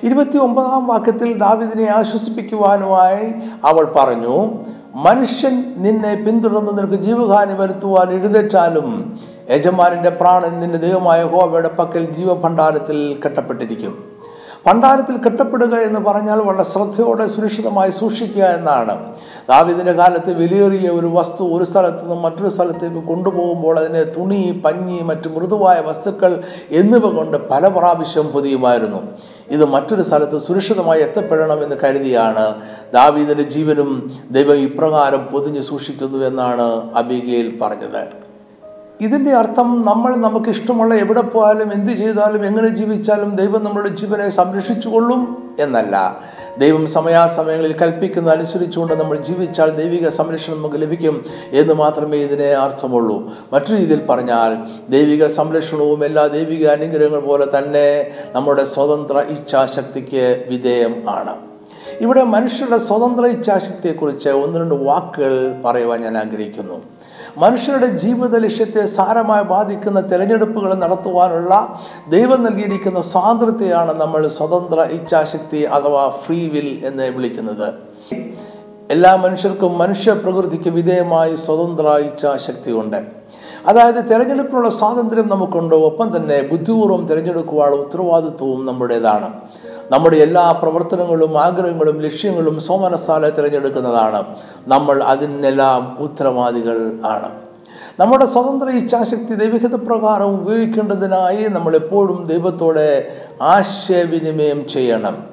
ഇരുപത്തി 0.03 0.37
ഒമ്പതാം 0.37 0.87
വാക്യത്തിൽ 0.87 1.37
ദാവിദിനെ 1.37 1.91
ആശ്വസിപ്പിക്കുവാനുമായി 1.91 3.25
അവൾ 3.65 3.83
പറഞ്ഞു 3.95 4.35
മനുഷ്യൻ 4.95 5.73
നിന്നെ 5.77 6.23
പിന്തുടർന്ന് 6.25 6.77
നിനക്ക് 6.77 7.03
ജീവഹാനി 7.03 7.53
വരുത്തുവാൻ 7.53 8.11
എഴുതേറ്റാലും 8.11 9.19
യജമാനിന്റെ 9.51 10.09
പ്രാണൻ 10.09 10.59
നിന്റെ 10.59 10.77
ദൈവമായ 10.77 11.23
ഹോവയുടെ 11.23 11.67
പക്കൽ 11.67 12.05
ജീവഭണ്ഡാരത്തിൽ 12.11 13.19
കെട്ടപ്പെട്ടിരിക്കും. 13.25 14.14
ഭണ്ഡാരത്തിൽ 14.65 15.15
കെട്ടപ്പെടുക 15.17 15.75
എന്ന് 15.87 15.99
പറഞ്ഞാൽ 15.99 16.39
വളരെ 16.39 16.63
ശ്രദ്ധയോടെ 16.63 17.25
സുരക്ഷിതമായി 17.27 17.91
സൂക്ഷിക്കുക 17.91 18.43
എന്നാണ്. 18.57 18.95
ദാവിദിന്റെ 19.49 19.93
കാലത്ത് 19.93 20.31
വിലയേറിയ 20.39 20.89
ഒരു 20.89 21.09
വസ്തു 21.17 21.43
ഒരു 21.55 21.63
സ്ഥലത്ത് 21.63 22.01
നിന്നും 22.03 22.21
മറ്റൊരു 22.21 22.49
സ്ഥലത്തേക്ക് 22.49 23.01
കൊണ്ടുപോകുമ്പോൾ 23.11 23.79
അതിനെ 23.79 24.03
തുണി 24.15 24.61
പഞ്ഞി 24.65 24.99
മറ്റു 25.09 25.29
മൃദുവായ 25.35 25.79
വസ്തുക്കൾ 25.89 26.43
എന്നിവ 26.71 27.13
കൊണ്ട് 27.17 27.37
പല 27.51 27.67
പ്രാവശ്യം 27.67 28.27
പൊതിയുമായിരുന്നു. 28.27 29.01
ഇത് 29.51 29.65
മറ്റൊരു 29.65 30.01
സ്ഥലത്ത് 30.01 30.37
സുരക്ഷിതമായി 30.47 31.01
എത്തപ്പെടണം 31.01 31.63
എന്ന് 31.63 31.75
കരുതിയാണ് 31.83 32.45
ദാവീദിന്റെ 32.93 33.43
ജീവനും 33.55 33.91
ദൈവം 34.31 34.59
ഇപ്രകാരം 34.67 35.23
പൊതിഞ്ഞു 35.33 35.61
സൂക്ഷിക്കുന്നു 35.71 36.25
എന്നാണ് 36.25 36.67
അബിഗയിൽ 37.01 37.49
പറഞ്ഞത്. 37.61 38.24
ഇതിന്റെ 39.01 39.31
അർത്ഥം 39.31 39.83
നമ്മൾ 39.85 40.15
നമുക്ക് 40.15 40.49
ഇഷ്ടമുള്ള 40.49 40.95
എവിടെ 40.95 41.21
പോയാലും 41.21 41.73
എന്ത് 41.73 41.91
ചെയ്താലും 41.91 42.45
എങ്ങനെ 42.45 42.67
ജീവിച്ചാലും 42.67 43.35
ദൈവം 43.35 43.63
നമ്മുടെ 43.63 43.89
ജീവനെ 43.89 44.29
സംരക്ഷിച്ചുകൊള്ളും 44.29 45.53
എന്നല്ല. 45.59 46.19
ദൈവം 46.57 46.87
സമയാസമയങ്ങളിൽ 46.87 47.75
കൽപ്പിക്കുന്ന 47.81 48.29
അനുസരിച്ചുകൊണ്ട് 48.29 48.93
നമ്മൾ 48.93 49.17
ജീവിച്ചാൽ 49.17 49.69
ദൈവിക 49.69 50.09
സംരക്ഷണം 50.09 50.57
നമുക്ക് 50.57 50.75
ലഭിക്കും 50.75 51.25
എന്ന് 51.51 51.73
മാത്രമേ 51.73 52.17
ഇതിനെ 52.17 52.49
അർത്ഥമുള്ളൂ. 52.51 53.31
മറ്റു 53.53 53.73
രീതിയിൽ 53.73 54.05
പറഞ്ഞാൽ 54.05 54.57
ദൈവിക 54.89 55.27
സംരക്ഷണവും 55.27 56.05
എല്ലാ 56.05 56.27
ദൈവിക 56.27 56.67
അനുഗ്രഹങ്ങൾ 56.67 57.19
പോലെ 57.19 57.57
തന്നെ 57.57 58.07
നമ്മുടെ 58.35 58.63
സ്വതന്ത്ര 58.63 59.17
ഇച്ഛാശക്തിക്ക് 59.17 60.45
വിധേയം 60.49 61.03
ആണ്. 61.09 61.35
ഇവിടെ 62.01 62.23
മനുഷ്യരുടെ 62.23 62.77
സ്വതന്ത്ര 62.77 63.25
ഇച്ഛാശക്തിയെക്കുറിച്ച് 63.25 64.29
ഒന്ന് 64.29 64.59
രണ്ട് 64.59 64.75
വാക്കുകൾ 64.75 65.55
പറയുവാൻ 65.65 66.01
ഞാൻ 66.01 66.17
ആഗ്രഹിക്കുന്നു. 66.17 66.81
മനുഷ്യരുടെ 67.37 67.85
ജീവിത 67.85 68.35
ലക്ഷ്യത്തെ 68.37 68.85
സാരമായി 68.85 69.43
ബാധിക്കുന്ന 69.43 69.99
തിരഞ്ഞെടുപ്പുകൾ 70.01 70.73
നടത്തുവാനുള്ള 70.73 71.53
ദൈവം 72.09 72.43
നൽകിയിരിക്കുന്ന 72.43 73.01
സ്വാതന്ത്ര്യത്തെയാണ് 73.01 73.93
നമ്മൾ 74.01 74.27
സ്വതന്ത്ര 74.27 74.79
ഇച്ഛാശക്തി 74.81 75.61
അഥവാ 75.77 76.03
ഫ്രീ 76.25 76.47
വിൽ 76.49 76.69
എന്ന് 76.85 77.03
വിളിക്കുന്നത്. 77.03 77.73
എല്ലാ 78.91 79.15
മനുഷ്യർക്കും 79.15 79.77
മനുഷ്യ 79.77 80.13
പ്രകൃതിക്ക് 80.13 80.69
വിധേയമായി 80.69 81.35
സ്വതന്ത്ര 81.35 81.87
ഇച്ഛാശക്തിയുണ്ട് 82.09 82.99
അതായത് 83.67 84.01
തിരഞ്ഞെടുപ്പിനുള്ള 84.09 84.69
സ്വാതന്ത്ര്യം 84.69 85.27
നമുക്കുണ്ട്. 85.27 85.75
ഒപ്പം 85.75 86.17
തന്നെ 86.17 86.41
ബുദ്ധിപൂർവം 86.51 87.07
തിരഞ്ഞെടുക്കുവാനുള്ള 87.07 87.81
ഉത്തരവാദിത്വവും 87.81 88.65
നമ്മുടേതാണ്. 88.65 89.29
നമ്മുടെ 89.91 90.17
എല്ലാ 90.17 90.51
പ്രവർത്തനങ്ങളും 90.51 91.41
ആഗ്രഹങ്ങളും 91.41 92.01
ലക്ഷ്യങ്ങളും 92.01 92.59
സോമനസാല 92.59 93.29
തിരഞ്ഞെടുക്കുന്നതാണ്. 93.29 94.23
നമ്മൾ 94.67 95.03
അതിനെല്ലാം 95.03 95.97
ഉത്തരവാദികൾ 95.99 96.93
ആണ്. 97.05 97.31
നമ്മുടെ 97.99 98.25
സ്വതന്ത്ര 98.25 98.69
ഇച്ഛാശക്തി 98.69 99.33
ദൈവഹിത 99.33 99.75
പ്രകാരം 99.75 100.41
ഉപയോഗിക്കേണ്ടതിനായി 100.41 101.47
നമ്മൾ 101.47 101.75
എപ്പോഴും 101.75 102.25
ദൈവത്തോടെ 102.25 103.07
ആശയവിനിമയം 103.41 104.67
ചെയ്യണം. 104.67 105.23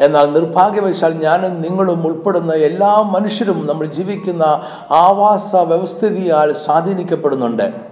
എന്നാൽ 0.00 0.32
നിർഭാഗ്യവശാൽ 0.32 1.12
ഞാനും 1.12 1.62
നിങ്ങളും 1.62 2.06
ഉൾപ്പെടുന്ന 2.06 2.52
എല്ലാ 2.52 3.02
മനുഷ്യരും 3.02 3.66
നമ്മൾ 3.66 3.86
ജീവിക്കുന്ന 3.86 4.42
ആവാസ 4.90 5.56
വ്യവസ്ഥിതിയാൽ 5.56 6.52
സ്വാധീനിക്കപ്പെടുന്നുണ്ട്. 6.52 7.91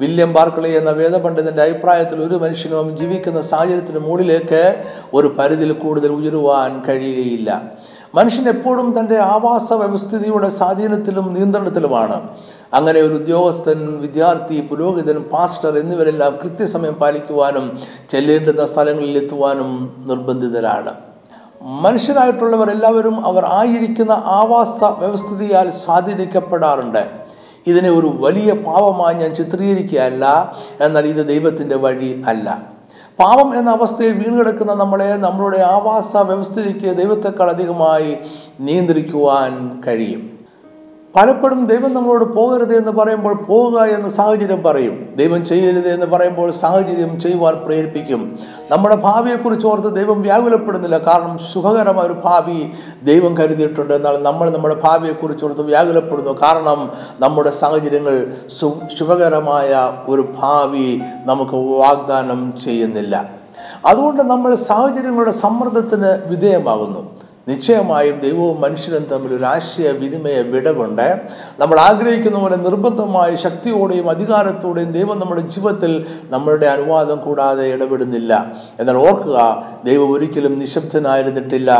വില്യം 0.00 0.32
ബാർക്കളി 0.32 0.70
എന്ന 0.76 0.90
വേദപണ്ഡിതന്റെ 0.90 1.62
അഭിപ്രായത്തിൽ 1.62 2.18
ഒരു 2.24 2.34
മനുഷ്യനും 2.34 2.98
ജീവിക്കുന്ന 2.98 3.40
സാഹചര്യത്തിന് 3.40 3.98
മുകളിലേക്ക് 3.98 4.62
ഒരു 5.14 5.28
പരിധിയിൽ 5.38 5.72
കൂടുതൽ 5.72 6.10
ഉയരുവാൻ 6.10 6.70
കഴിയുകയില്ല. 6.88 7.62
മനുഷ്യൻ 8.14 8.48
എപ്പോഴും 8.48 8.98
തന്റെ 8.98 9.18
ആവാസ 9.34 9.72
വ്യവസ്ഥിതിയുടെ 9.72 10.48
സ്വാധീനത്തിലും 10.48 11.34
നിയന്ത്രണത്തിലുമാണ്. 11.34 12.16
അങ്ങനെ 12.74 13.00
ഒരു 13.00 13.14
ഉദ്യോഗസ്ഥൻ 13.14 13.78
വിദ്യാർത്ഥി 14.00 14.60
പുരോഹിതൻ 14.60 15.18
പാസ്റ്റർ 15.32 15.78
എന്നിവരെല്ലാം 15.78 16.32
കൃത്യസമയം 16.42 16.94
പാലിക്കുവാനും 16.94 17.66
ചെല്ലേണ്ടുന്ന 18.10 18.64
സ്ഥലങ്ങളിൽ 18.64 19.16
എത്തുവാനും 19.22 19.70
നിർബന്ധിതരാണ്. 20.10 20.92
മനുഷ്യരായിട്ടുള്ളവർ 21.84 22.70
എല്ലാവരും 22.70 23.26
അവർ 23.26 23.44
ആയിരിക്കുന്ന 23.44 24.12
ആവാസ 24.40 24.78
വ്യവസ്ഥിതിയാൽ 24.84 25.70
സ്വാധീനിക്കപ്പെടാറുണ്ട്. 25.70 27.02
ഇതിനെ 27.66 27.90
ഒരു 27.90 28.16
വലിയ 28.20 28.52
പാവമായി 28.52 29.14
ഞാൻ 29.14 29.34
ചിത്രീകരിക്കുകയല്ല. 29.34 30.56
എന്നാൽ 30.80 31.06
ഇത് 31.06 31.28
ദൈവത്തിന്റെ 31.28 31.76
വഴി 31.76 32.22
അല്ല. 32.26 32.80
പാവം 33.18 33.58
എന്ന 33.58 33.70
അവസ്ഥയിൽ 33.70 34.12
വീണുകിടക്കുന്ന 34.12 34.74
നമ്മളെ 34.74 35.16
നമ്മളുടെ 35.16 35.60
ആവാസ 35.60 36.16
വ്യവസ്ഥിതിക്ക് 36.16 36.96
ദൈവത്തെക്കാൾ 36.96 37.50
അധികമായി 37.50 38.16
നിയന്ത്രിക്കുവാൻ 38.60 39.82
കഴിയും. 39.86 40.29
പലപ്പോഴും 41.16 41.66
ദൈവം 41.66 41.94
നമ്മളോട് 41.94 42.24
പോകരുത് 42.24 42.76
എന്ന് 42.76 42.92
പറയുമ്പോൾ 42.92 43.34
പോവുക 43.34 43.82
എന്ന് 43.82 44.08
സാഹചര്യം 44.08 44.62
പറയും. 44.62 45.08
ദൈവം 45.16 45.44
ചെയ്യരുത് 45.44 45.88
എന്ന് 45.88 46.06
പറയുമ്പോൾ 46.06 46.50
സാഹചര്യം 46.50 47.20
ചെയ്യുവാൻ 47.20 47.54
പ്രേരിപ്പിക്കും. 47.54 48.38
നമ്മുടെ 48.70 48.94
ഭാവിയെക്കുറിച്ച് 48.94 49.66
ഓർത്ത് 49.66 49.94
ദൈവം 49.96 50.22
വ്യാകുലപ്പെടുന്നില്ല. 50.22 50.98
കാരണം 50.98 51.38
സുഖകരമായ 51.52 52.06
ഒരു 52.06 52.12
ഭാവി 52.12 52.70
ദൈവം 53.02 53.36
കരുതിയിട്ടുണ്ട്. 53.36 53.94
എന്നാൽ 53.94 54.22
നമ്മൾ 54.22 54.50
നമ്മുടെ 54.50 54.74
ഭാവിയെക്കുറിച്ച് 54.74 55.44
ഓർത്ത് 55.44 55.62
വ്യാകുലപ്പെടുന്നു. 55.62 56.32
കാരണം 56.42 56.92
നമ്മുടെ 57.20 57.50
സാഹചര്യങ്ങൾ 57.50 58.32
സു 58.60 58.80
ശുഭകരമായ 58.98 59.92
ഒരു 60.08 60.28
ഭാവി 60.38 61.00
നമുക്ക് 61.26 61.54
വാഗ്ദാനം 61.54 62.52
ചെയ്യുന്നില്ല. 62.64 63.30
അതുകൊണ്ട് 63.86 64.22
നമ്മൾ 64.22 64.54
സാഹചര്യങ്ങളുടെ 64.54 65.30
സമ്മർദ്ദത്തിന് 65.30 66.28
വിധേയമാകുന്നു. 66.28 67.29
നിശ്ചയമായും 67.50 68.20
ദൈവവും 68.20 68.60
മനുഷ്യനും 68.60 69.04
തമ്മിൽ 69.04 69.34
ഒരു 69.36 69.44
ആശയ 69.44 69.90
വിനിമയ 69.90 70.42
വിടവുണ്ട്. 70.42 71.20
നമ്മൾ 71.58 71.80
ആഗ്രഹിക്കുന്ന 71.80 72.38
പോലെ 72.38 72.56
നിർബന്ധമായ 72.56 73.36
ശക്തിയോടെയും 73.36 74.10
അധികാരത്തോടെയും 74.10 74.92
ദൈവം 74.92 75.20
നമ്മുടെ 75.20 75.40
ജീവിതത്തിൽ 75.40 76.06
നമ്മളുടെ 76.30 76.66
അനുവാദം 76.66 77.18
കൂടാതെ 77.18 77.64
ഇടപെടുന്നില്ല. 77.66 78.52
എന്നാൽ 78.80 78.96
ഓർക്കുക 78.96 79.66
ദൈവം 79.84 80.12
ഒരിക്കലും 80.12 80.58
നിശബ്ദനായിരുന്നിട്ടില്ല. 80.58 81.70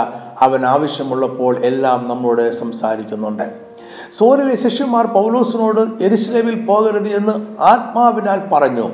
അവൻ 0.41 0.67
ആവശ്യമുള്ളപ്പോൾ 0.67 1.65
എല്ലാം 1.65 2.09
നമ്മോട് 2.09 2.51
സംസാരിക്കുന്നുണ്ട്. 2.51 3.71
സോറിലെ 4.19 4.57
ശിഷ്യന്മാർ 4.57 5.07
പൗലോസിനോട് 5.07 6.03
എരിശിലേവിൽ 6.03 6.65
പോകരുത് 6.65 7.09
എന്ന് 7.09 7.33
ആത്മാവിനാൽ 7.61 8.41
പറഞ്ഞു. 8.53 8.91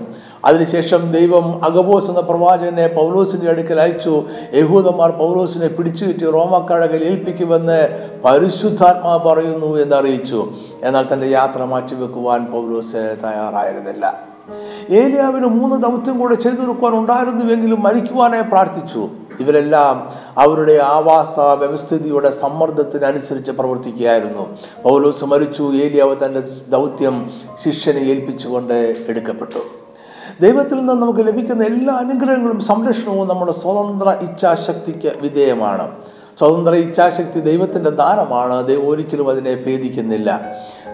അതിനുശേഷം 0.47 1.13
ദൈവം 1.13 1.65
അഗബോസ് 1.65 2.09
എന്ന 2.09 2.21
പ്രവാചകനെ 2.21 2.87
പൗലോസിന്റെ 2.87 3.51
അടുക്കൽ 3.51 3.81
അയച്ചു. 3.81 4.25
യഹൂദന്മാർ 4.55 5.11
പൗലോസിനെ 5.11 5.67
പിടിച്ചു 5.67 6.05
കിട്ടി 6.05 6.25
കയ്യിൽ 6.25 7.05
ഏൽപ്പിക്കുമെന്ന് 7.05 8.11
പരിശുദ്ധാത്മാ 8.25 9.17
പറയുന്നു 9.17 9.77
എന്ന് 9.77 9.97
അറിയിച്ചു 9.97 10.51
എന്നാൽ 10.83 11.07
തന്റെ 11.13 11.27
യാത്ര 11.27 11.65
മാറ്റിവെക്കുവാൻ 11.65 12.45
പൗലോസ് 12.45 12.95
തയ്യാറായിരുന്നില്ല. 12.95 14.27
ഏലിയാവിന് 14.91 15.47
മൂന്ന് 15.47 15.83
ദൗത്യം 15.83 16.19
കൂടെ 16.19 16.35
ചെയ്തു 16.35 16.57
കൊടുക്കുവാൻ 16.57 16.99
ഉണ്ടായിരുന്നുവെങ്കിലും 16.99 17.83
മരിക്കുവാനായി 17.83 18.43
പ്രാർത്ഥിച്ചു. 18.43 19.09
ഇവരെല്ലാം 19.41 20.13
അവരുടെ 20.39 20.81
ആവാസ 20.83 21.41
വ്യവസ്ഥിതിയുടെ 21.41 22.31
സമ്മർദ്ദത്തിനനുസരിച്ച് 22.31 23.51
പ്രവർത്തിക്കുകയായിരുന്നു. 23.51 24.57
പൗലോസ് 24.83 25.25
മരിച്ചു. 25.25 25.63
ഏലിയാവ് 25.63 26.17
തന്റെ 26.25 26.43
ദൗത്യം 26.69 27.31
ശിഷ്യനെ 27.65 27.99
ഏൽപ്പിച്ചുകൊണ്ട് 27.99 28.95
എടുക്കപ്പെട്ടു. 29.09 29.86
ദൈവത്തിൽ 30.41 30.75
നിന്ന് 30.75 30.93
നമുക്ക് 30.93 31.19
ലഭിക്കുന്ന 31.19 31.65
എല്ലാ 31.65 31.95
അനുഗ്രഹങ്ങളും 31.95 32.61
സംരക്ഷണവും 32.61 33.29
നമ്മുടെ 33.29 33.53
സ്വതന്ത്ര 33.53 34.09
ഇച്ഛാശക്തിക്ക് 34.09 35.13
വിധേയമാണ്. 35.21 35.91
സ്വതന്ത്ര 36.39 36.75
ഇച്ഛാശക്തി 36.75 37.41
ദൈവത്തിന്റെ 37.41 37.91
ദാനമാണ്. 37.91 38.67
ദൈവം 38.67 38.89
ഒരിക്കലും 38.89 39.31
അതിനെ 39.31 39.55
ഭേദിക്കുന്നില്ല. 39.55 40.41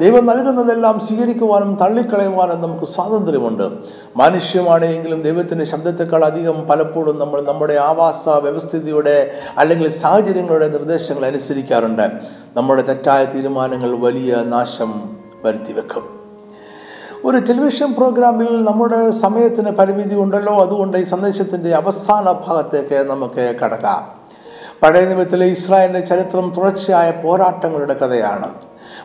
ദൈവം 0.01 0.27
നൽകുന്നതെല്ലാം 0.27 1.01
സ്വീകരിക്കുവാനും 1.01 1.75
തള്ളിക്കളയുവാനും 1.75 2.62
നമുക്ക് 2.62 2.85
സ്വാതന്ത്ര്യമുണ്ട്. 2.85 3.71
മനുഷ്യമാണെങ്കിലും 4.16 5.23
ദൈവത്തിന്റെ 5.23 5.64
ശബ്ദത്തെക്കാൾ 5.64 6.25
അധികം 6.25 6.69
പലപ്പോഴും 6.69 7.19
നമ്മൾ 7.19 7.43
നമ്മുടെ 7.43 7.75
ആവാസ 7.75 8.29
വ്യവസ്ഥിതിയുടെ 8.29 9.31
അല്ലെങ്കിൽ 9.59 9.88
സാഹചര്യങ്ങളുടെ 9.88 10.69
നിർദ്ദേശങ്ങൾ 10.69 11.27
അനുസരിക്കാറുണ്ട്. 11.27 12.11
നമ്മുടെ 12.57 12.83
തെറ്റായ 12.83 13.25
തീരുമാനങ്ങൾ 13.25 13.97
വലിയ 13.97 14.35
നാശം 14.35 15.16
വരുത്തിവെക്കും. 15.45 16.22
ഒരു 17.25 17.39
ടെലിവിഷൻ 17.39 17.93
പ്രോഗ്രാമിൽ 17.93 18.65
നമ്മുടെ 18.65 19.11
സമയത്തിന് 19.11 19.71
പരിമിതി 19.71 20.15
ഉണ്ടല്ലോ 20.15 20.61
അതുകൊണ്ട് 20.61 20.97
ഈ 20.99 21.05
സന്ദേശത്തിന്റെ 21.05 21.75
അവസാന 21.75 22.33
ഭാഗത്തേക്ക് 22.33 22.95
നമുക്ക് 22.95 23.57
കടക്കാം. 23.65 24.09
പഴയ 24.83 25.05
നിയമത്തിലെ 25.05 25.47
ഇസ്രായേലിന്റെ 25.47 26.01
ചരിത്രം 26.01 26.53
തുടർച്ചയായ 26.57 27.11
പോരാട്ടങ്ങളുടെ 27.11 27.95
കഥയാണ്. 27.95 28.55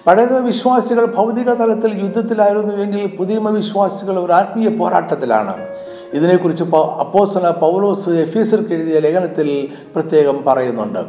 പഴയ 0.08 0.26
വിശ്വാസികൾ 0.26 1.06
ഭൗതിക 1.06 1.54
തലത്തിൽ 1.54 2.04
യുദ്ധത്തിലായിരുന്നുവെങ്കിൽ 2.04 3.08
പുതിയ 3.08 3.38
വിശ്വാസികൾ 3.38 4.20
ഒരു 4.20 4.34
ആത്മീയ 4.34 4.68
പോരാട്ടത്തിലാണ്. 4.68 5.68
ഇതിനെക്കുറിച്ച് 6.14 6.64
അപ്പോസന 7.00 7.50
പൗലോസ് 7.50 8.10
എഫീസർക്ക് 8.10 8.74
എഴുതിയ 8.74 9.00
ലേഖനത്തിൽ 9.00 9.68
പ്രത്യേകം 9.96 10.44
പറയുന്നുണ്ട്. 10.48 11.00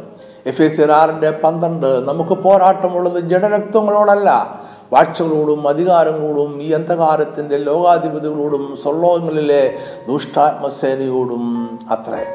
എഫീസർ 0.45 0.91
ആറിന്റെ 0.91 1.31
പന്ത്രണ്ട് 1.31 2.07
നമുക്ക് 2.07 2.41
പോരാട്ടമുള്ളത് 2.41 3.19
ജഡരക്തങ്ങളോടല്ല 3.29 4.58
വാഴ്ചകളോടും 4.93 5.67
അധികാരങ്ങളോടും 5.67 6.63
ഈ 6.63 6.71
അന്ധകാരത്തിന്റെ 6.71 7.57
ലോകാധിപതികളോടും 7.57 8.77
സ്വർലോകങ്ങളിലെ 8.83 9.73
ദുഷ്ടാത്മസേനയോടും 10.07 11.69
അത്രേ. 11.91 12.25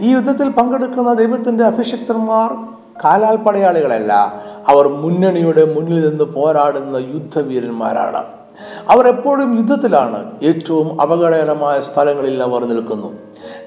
ഈ 0.00 0.12
യുദ്ധത്തിൽ 0.12 0.50
പങ്കെടുക്കുന്ന 0.50 1.12
ദൈവത്തിന്റെ 1.12 1.64
അഭിഷിക്തന്മാർ 1.64 2.54
കാലാൽ 3.04 3.36
പടയാളികളല്ല 3.36 4.12
അവർ 4.68 4.88
മുന്നണിയുടെ 4.88 5.74
മുന്നിൽ 5.74 6.08
നിന്ന് 6.08 6.24
പോരാടുന്ന 6.24 6.96
യുദ്ധവീരന്മാരാണ്. 6.96 8.24
അവർ 8.88 9.08
എപ്പോഴും 9.08 9.56
യുദ്ധത്തിലാണ്. 9.58 10.32
ഏറ്റവും 10.42 11.02
അപകടകരമായ 11.02 11.80
സ്ഥലങ്ങളിൽ 11.80 12.42
അവർ 12.42 12.64
നിൽക്കുന്നു. 12.64 13.12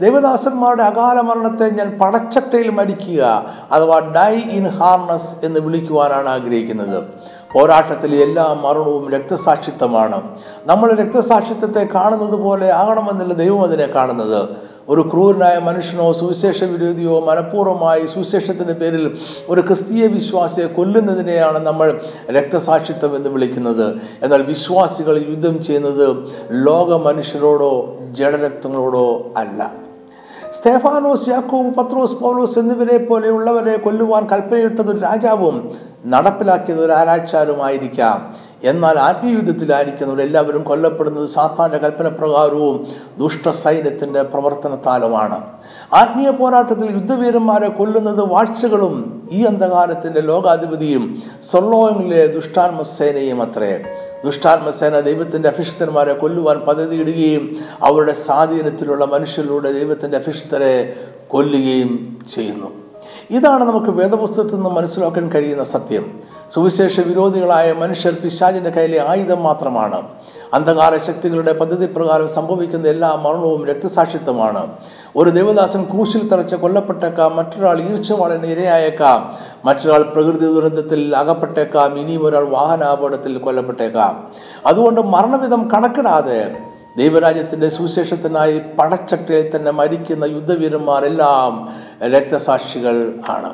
ദേവദാസന്മാരുടെ 0.02 0.84
അകാല 0.84 1.22
മരണത്തെ 1.22 1.70
ഞാൻ 1.70 2.00
പടച്ചട്ടയിൽ 2.00 2.70
മരിക്കുക 2.70 3.46
അഥവാ 3.72 4.00
ഡൈ 4.00 4.36
ഇൻ 4.36 4.68
ഹാർനസ് 4.68 5.46
എന്ന് 5.46 5.60
വിളിക്കുവാനാണ് 5.60 6.30
ആഗ്രഹിക്കുന്നത്. 6.30 7.04
പോരാട്ടത്തിലെ 7.54 8.18
എല്ലാ 8.18 8.58
മരണവും 8.62 9.12
രക്തസാക്ഷിത്വമാണ്. 9.12 10.22
നമ്മൾ 10.66 10.94
രക്തസാക്ഷിത്വത്തെ 10.94 11.88
കാണുന്നത് 11.96 12.36
പോലെ 12.36 12.72
ആകണമെന്നല്ല 12.72 13.34
ദൈവം 13.34 13.62
അതിനെ 13.62 13.86
കാണുന്നത്. 13.86 14.50
ഒരു 14.90 15.10
ക്രൂരനായ 15.14 15.58
മനുഷ്യനോ 15.58 16.12
സുവിശേഷ 16.12 16.64
വിരോധിയോ 16.64 17.20
മനഃപൂർവമായി 17.20 18.06
സുവിശേഷത്തിന്റെ 18.06 18.74
പേരിൽ 18.74 19.18
ഒരു 19.50 19.62
ക്രിസ്തീയ 19.62 20.08
വിശ്വാസിയെ 20.08 20.66
കൊല്ലുന്നതിനെയാണ് 20.66 21.60
നമ്മൾ 21.60 22.02
രക്തസാക്ഷിത്വം 22.32 23.16
എന്ന് 23.16 23.30
വിളിക്കുന്നത്. 23.30 24.02
എന്നാൽ 24.24 24.42
വിശ്വാസികൾ 24.42 25.26
യുദ്ധം 25.30 25.64
ചെയ്യുന്നത് 25.64 26.18
ലോക 26.52 26.94
മനുഷ്യരോടോ 26.94 27.98
ജഡരക്തങ്ങളോടോ 28.12 29.32
അല്ല. 29.38 29.72
സ്തേഫാനോസ് 30.52 31.30
യാക്കോബ് 31.30 31.76
പത്രോസ് 31.76 32.14
പൗലോസ് 32.14 32.60
എന്നിവരെ 32.60 32.98
പോലെയുള്ളവരെ 32.98 33.78
കൊല്ലുവാൻ 33.78 34.28
കൽപ്പനയിട്ടത് 34.28 35.04
രാജാവും 35.04 35.89
നടപ്പിലാക്കിയത് 36.06 36.86
ഒരു 36.86 36.92
ആരാച്ചാരുമായിരിക്കാം 36.92 38.36
എന്നാൽ 38.64 39.00
ആത്മീയുദ്ധത്തിലായിരിക്കുന്നവർ 39.00 40.22
എല്ലാവരും 40.22 40.64
കൊല്ലപ്പെടുന്നത് 40.64 41.30
സാത്താന്റെ 41.30 41.78
കൽപ്പന 41.78 42.08
പ്രകാരവും 42.08 42.88
ദുഷ്ട 43.18 43.50
സൈന്യത്തിന്റെ 43.50 44.22
പ്രവർത്തനത്താലുമാണ്. 44.22 45.42
ആത്മീയ 45.94 46.30
പോരാട്ടത്തിൽ 46.30 46.92
യുദ്ധവീരന്മാരെ 46.92 47.70
കൊല്ലുന്നത് 47.70 48.26
വാഴ്ചകളും 48.26 49.28
ഈ 49.32 49.44
അന്ധകാരത്തിന്റെ 49.44 50.22
ലോകാധിപതിയും 50.22 51.24
സ്വർലോകങ്ങളിലെ 51.52 52.28
ദുഷ്ടാത്മസേനയും 52.28 53.42
അത്രേ. 53.42 53.86
ദുഷ്ടാത്മസേന 54.26 55.00
ദൈവത്തിന്റെ 55.00 55.50
അഭിഷിക്തന്മാരെ 55.50 56.14
കൊല്ലുവാൻ 56.14 56.60
പദ്ധതിയിടുകയും 56.60 57.58
അവരുടെ 57.84 58.14
സ്വാധീനത്തിലുള്ള 58.14 59.06
മനുഷ്യരിലൂടെ 59.06 59.72
ദൈവത്തിന്റെ 59.72 60.18
അഭിഷിക്തരെ 60.18 60.96
കൊല്ലുകയും 61.28 62.20
ചെയ്യുന്നു. 62.36 62.89
ഇതാണ് 63.32 63.64
നമുക്ക് 63.64 63.86
വേദപുസ്തകത്തിൽ 63.86 64.56
നിന്ന് 64.56 64.70
മനസ്സിലാക്കാൻ 64.70 65.32
കഴിയുന്ന 65.32 65.64
സത്യം. 65.64 66.20
സുവിശേഷ 66.54 67.00
വിരോധികളായ 67.00 67.74
മനുഷ്യർ 67.74 68.14
പിശാചിന്റെ 68.24 68.70
കയ്യിലെ 68.70 69.10
ആയുധം 69.10 69.44
മാത്രമാണ്. 69.44 70.04
അന്ധകാര 70.54 70.98
ശക്തികളുടെ 70.98 71.54
പദ്ധതി 71.54 71.86
പ്രകാരം 71.86 72.30
സംഭവിക്കുന്ന 72.30 72.88
എല്ലാ 72.88 73.16
മരണവും 73.16 73.66
രക്തസാക്ഷിത്വമാണ്. 73.66 74.68
ഒരു 75.16 75.30
ദേവദാസൻ 75.30 75.84
കൂശിൽ 75.84 76.30
തറച്ച് 76.30 76.56
കൊല്ലപ്പെട്ടേക്കാം 76.56 77.36
മറ്റൊരാൾ 77.36 77.82
ഈർച്ചവാളിന് 77.82 78.46
ഇരയായേക്കാം 78.46 79.34
മറ്റൊരാൾ 79.66 80.04
പ്രകൃതി 80.04 80.54
ദുരന്തത്തിൽ 80.54 81.16
അകപ്പെട്ടേക്കാം 81.16 82.00
ഇനിയും 82.00 82.26
ഒരാൾ 82.26 82.50
വാഹനാപകടത്തിൽ 82.50 83.38
കൊല്ലപ്പെട്ടേക്കാം. 83.38 84.28
അതുകൊണ്ട് 84.66 85.02
മരണവിധം 85.02 85.72
കണക്കിടാതെ 85.74 86.58
ദൈവരാജ്യത്തിന്റെ 86.98 87.70
സുവിശേഷത്തിനായി 87.70 88.62
പടച്ചട്ടയിൽ 88.80 89.56
തന്നെ 89.56 89.72
മരിക്കുന്ന 89.72 90.24
യുദ്ധവീരന്മാരെല്ലാം 90.26 91.54
രക്തസാക്ഷികൾ 92.04 93.14
ആണ്. 93.30 93.54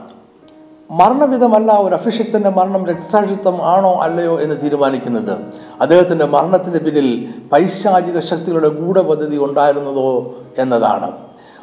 മരണവിധമല്ല 0.92 1.72
ഒരു 1.72 1.96
അഭിഷിക്തന്റെ 1.96 2.50
മരണം 2.50 2.86
രക്തസാക്ഷിത്വം 2.86 3.66
ആണോ 3.66 3.94
അല്ലയോ 3.94 4.42
എന്ന് 4.42 4.56
തീരുമാനിക്കുന്നത്? 4.64 5.38
അദ്ദേഹത്തിന്റെ 5.82 6.26
മരണത്തിന് 6.26 6.80
പിന്നിൽ 6.80 7.34
പൈശാചിക 7.54 8.20
ശക്തികളുടെ 8.20 8.68
ഗൂഢപദ്ധതി 8.68 9.38
ഉണ്ടായിരുന്നതോ 9.38 10.36
എന്നതാണ്. 10.58 11.12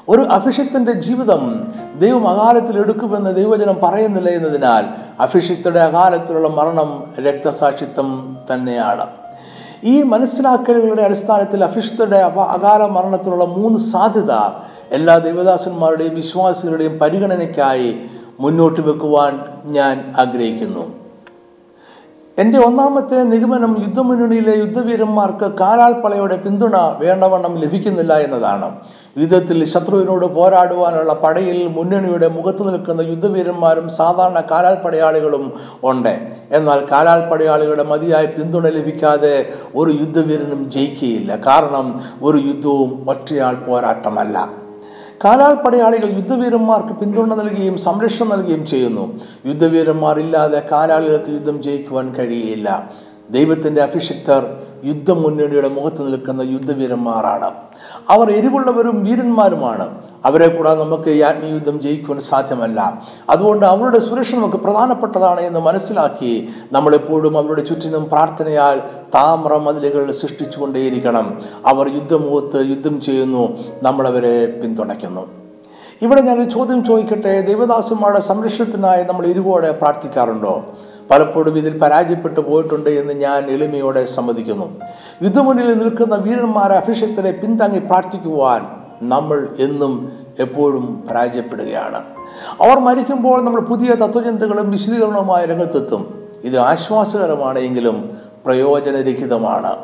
ഒരു 0.08 0.20
അഭിഷിക്തന്റെ 0.20 0.92
ജീവിതം 0.92 1.72
ദൈവം 1.98 2.28
അകാലത്തിൽ 2.28 2.78
എടുക്കുമെന്ന് 2.78 3.36
ദൈവജനം 3.36 3.76
പറയുന്നില്ല 3.82 4.30
എന്നതിനാൽ 4.30 4.84
അഭിഷിക്തയുടെ 5.20 5.80
അകാലത്തിലുള്ള 5.80 6.48
മരണം 6.48 7.14
രക്തസാക്ഷിത്വം 7.26 8.36
തന്നെയാണ്. 8.54 9.06
ഈ 9.84 10.02
മനസ്സിലാക്കലുകളുടെ 10.02 11.02
അടിസ്ഥാനത്തിൽ 11.02 11.64
അഭിഷിക്തയുടെ 11.64 12.16
അകാല 12.16 12.86
മരണത്തിനുള്ള 12.86 13.44
മൂന്ന് 13.44 13.78
സാധ്യത 13.78 14.32
എല്ലാ 14.92 15.18
ദൈവദാസന്മാരുടെയും 15.18 16.14
വിശ്വാസികളുടെയും 16.14 16.98
പരിഗണനയ്ക്കായി 16.98 17.96
മുന്നോട്ട് 18.40 18.80
വെക്കുവാൻ 18.80 19.38
ഞാൻ 19.64 20.14
ആഗ്രഹിക്കുന്നു. 20.18 20.84
എന്റെ 22.38 22.58
ഒന്നാമത്തെ 22.58 23.14
നിഗമനം 23.14 23.82
യുദ്ധമുന്നണിയിലെ 23.82 24.54
യുദ്ധവീരന്മാർക്ക് 24.56 25.46
കാലാൾപ്പളയുടെ 25.60 26.36
പിന്തുണ 26.36 26.76
വേണ്ടവണ്ണം 26.76 27.58
ലഭിക്കുന്നില്ല 27.58 28.12
എന്നതാണ്. 28.14 28.68
യുദ്ധത്തിൽ 29.18 29.64
ശത്രുവിനോട് 29.64 30.26
പോരാടുവാനുള്ള 30.26 31.12
പടയിൽ 31.12 31.66
മുന്നണിയുടെ 31.66 32.28
മുഖത്ത് 32.28 32.68
നിൽക്കുന്ന 32.68 33.00
യുദ്ധവീരന്മാരും 33.00 33.88
സാധാരണ 33.88 34.40
കാലാൽപ്പടയാളികളും 34.50 35.52
ഉണ്ട്. 35.84 36.14
എന്നാൽ 36.50 36.86
കാലാൽപ്പടയാളികളുടെ 36.92 37.82
മതിയായ 37.82 38.26
പിന്തുണ 38.26 38.66
ലഭിക്കാതെ 38.68 39.52
ഒരു 39.74 39.90
യുദ്ധവീരനും 39.90 40.70
ജയിക്കുകയില്ല. 40.70 41.36
കാരണം 41.46 42.00
ഒരു 42.22 42.36
യുദ്ധവും 42.36 43.04
ഒറ്റയാൾ 43.08 43.54
പോരാട്ടമല്ല. 43.54 44.61
കാലാൽ 45.24 45.54
പടയാളികൾ 45.54 46.06
യുദ്ധവീരന്മാർക്ക് 46.06 46.88
പിന്തുണ 46.88 47.34
നൽകുകയും 47.34 47.78
സംരക്ഷണം 47.78 48.28
നൽകുകയും 48.28 48.66
ചെയ്യുന്നു. 48.66 49.20
യുദ്ധവീരന്മാർ 49.46 50.18
ഇല്ലാതെ 50.18 50.62
കാലാളികൾക്ക് 50.72 51.30
യുദ്ധം 51.30 51.62
ജയിക്കുവാൻ 51.62 52.14
കഴിയില്ല. 52.14 52.90
ദൈവത്തിന്റെ 53.30 53.82
അഭിഷിക്തർ 53.82 54.56
യുദ്ധമുന്നണിയുടെ 54.84 55.68
മുഖത്ത് 55.68 56.06
നിൽക്കുന്ന 56.06 56.40
യുദ്ധവീരന്മാരാണ്. 56.40 57.50
അവർ 58.10 58.30
എരിവുള്ളവരും 58.30 59.04
വീരന്മാരുമാണ്. 59.04 60.11
അവരെ 60.24 60.48
കൂടാതെ 60.48 60.84
നമുക്ക് 60.84 61.08
ഈ 61.08 61.20
ആത്മീയുദ്ധം 61.20 61.80
ജയിക്കുവാൻ 61.80 62.20
സാധ്യമല്ല. 62.20 63.02
അതുകൊണ്ട് 63.30 63.66
അവരുടെ 63.66 63.98
സുരക്ഷ 63.98 64.34
നമുക്ക് 64.34 64.56
പ്രധാനപ്പെട്ടതാണ് 64.56 65.40
എന്ന് 65.40 65.60
മനസ്സിലാക്കി 65.60 66.48
നമ്മളെപ്പോഴും 66.72 67.38
അവരുടെ 67.38 67.62
ചുറ്റിനും 67.62 68.04
പ്രാർത്ഥനയാൽ 68.04 68.80
താമ്ര 69.14 69.56
മതിലുകൾ 69.56 70.12
സൃഷ്ടിച്ചുകൊണ്ടേയിരിക്കണം. 70.12 71.42
അവർ 71.66 71.94
യുദ്ധമുഖത്ത് 71.94 72.66
യുദ്ധം 72.66 73.00
ചെയ്യുന്നു 73.00 73.58
നമ്മളവരെ 73.82 74.46
പിന്തുണയ്ക്കുന്നു. 74.46 75.26
ഇവിടെ 76.02 76.20
ഞാനൊരു 76.20 76.50
ചോദ്യം 76.50 76.84
ചോദിക്കട്ടെ? 76.84 77.40
ദേവദാസന്മാരുടെ 77.40 78.20
സംരക്ഷണത്തിനായി 78.20 79.02
നമ്മൾ 79.02 79.26
ഇരുപോടെ 79.26 79.70
പ്രാർത്ഥിക്കാറുണ്ടോ? 79.70 80.64
പലപ്പോഴും 81.10 81.58
ഇതിൽ 81.58 81.78
പരാജയപ്പെട്ടു 81.78 82.40
പോയിട്ടുണ്ട് 82.40 82.90
എന്ന് 82.90 83.12
ഞാൻ 83.12 83.50
എളിമയോടെ 83.50 84.04
സമ്മതിക്കുന്നു. 84.04 84.80
യുദ്ധമുന്നിൽ 85.22 85.78
നിൽക്കുന്ന 85.78 86.14
വീരന്മാരെ 86.16 86.74
അഭിഷേകത്തിനെ 86.74 87.30
പിന്താങ്ങി 87.30 87.78
പ്രാർത്ഥിക്കുവാൻ 87.78 88.81
നമ്മൾ 89.02 89.48
എന്നും 89.58 90.12
എപ്പോഴും 90.38 91.04
പരാജയപ്പെടുകയാണ്. 91.10 91.96
അവർ 92.62 92.78
മരിക്കുമ്പോൾ 92.78 93.42
നമ്മൾ 93.42 93.60
പുതിയ 93.60 93.94
തത്വചിന്തകളും 93.94 94.70
വിശദീകരണവുമായ 94.70 95.44
രംഗത്തെത്തും. 95.44 96.22
ഇത് 96.44 96.58
ആശ്വാസകരമാണെങ്കിലും 96.58 98.18
പ്രയോജനരഹിതമാണ്. 98.44 99.76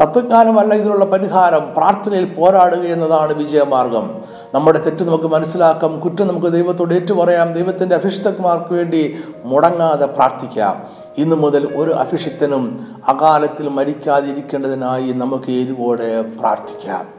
തത്വജ്ഞാനമല്ല 0.00 0.74
ഇതിനുള്ള 0.74 1.04
പരിഹാരം. 1.04 1.74
പ്രാർത്ഥനയിൽ 1.76 2.24
പോരാടുക 2.24 2.78
എന്നതാണ് 2.78 3.32
വിജയമാർഗം. 3.32 4.20
നമ്മുടെ 4.54 4.82
തെറ്റ് 4.82 5.04
നമുക്ക് 5.04 5.24
മനസ്സിലാക്കാം. 5.24 6.00
കുറ്റം 6.00 6.28
നമുക്ക് 6.28 6.46
ദൈവത്തോട് 6.46 6.94
ഏറ്റുപറയാം. 6.94 7.52
ദൈവത്തിന്റെ 7.52 7.96
അഭിഷിക്തന്മാർക്ക് 7.96 8.74
വേണ്ടി 8.74 9.20
മുടങ്ങാതെ 9.44 10.06
പ്രാർത്ഥിക്കാം. 10.06 10.82
ഇന്നു 11.18 11.36
മുതൽ 11.36 11.76
ഒരു 11.76 11.90
അഭിഷിക്തനും 11.90 12.86
അകാലത്തിൽ 13.08 13.68
മരിക്കാതിരിക്കേണ്ടതിനായി 13.68 15.12
നമുക്ക് 15.12 15.50
ഏതുപോലെ 15.50 16.22
പ്രാർത്ഥിക്കാം. 16.22 17.13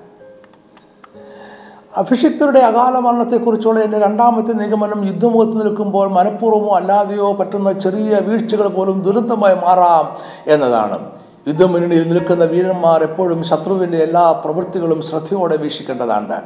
അഭിഷിക്തരുടെ 1.97 2.59
അകാല 2.59 2.99
മരണത്തെക്കുറിച്ചുള്ള 2.99 3.79
എന്റെ 3.79 3.99
രണ്ടാമത്തെ 3.99 4.51
നിഗമനം 4.51 5.05
യുദ്ധമുഖത്ത് 5.05 5.65
നിൽക്കുമ്പോൾ 5.65 6.11
മനഃപൂർവമോ 6.11 6.75
അല്ലാതെയോ 6.75 7.33
പറ്റുന്ന 7.33 7.71
ചെറിയ 7.71 8.19
വീഴ്ചകൾ 8.19 8.67
പോലും 8.67 9.01
ദുരന്തമായി 9.01 9.55
മാറാം 9.55 10.17
എന്നതാണ്. 10.47 11.11
യുദ്ധമുന്നണിയിൽ 11.47 12.09
നിൽക്കുന്ന 12.09 12.45
വീരന്മാർ 12.45 13.03
എപ്പോഴും 13.03 13.43
ശത്രുവിന്റെ 13.43 13.97
എല്ലാ 13.97 14.31
പ്രവൃത്തികളും 14.31 15.01
ശ്രദ്ധയോടെ 15.01 15.57
വീക്ഷിക്കേണ്ടതാണ്. 15.57 16.41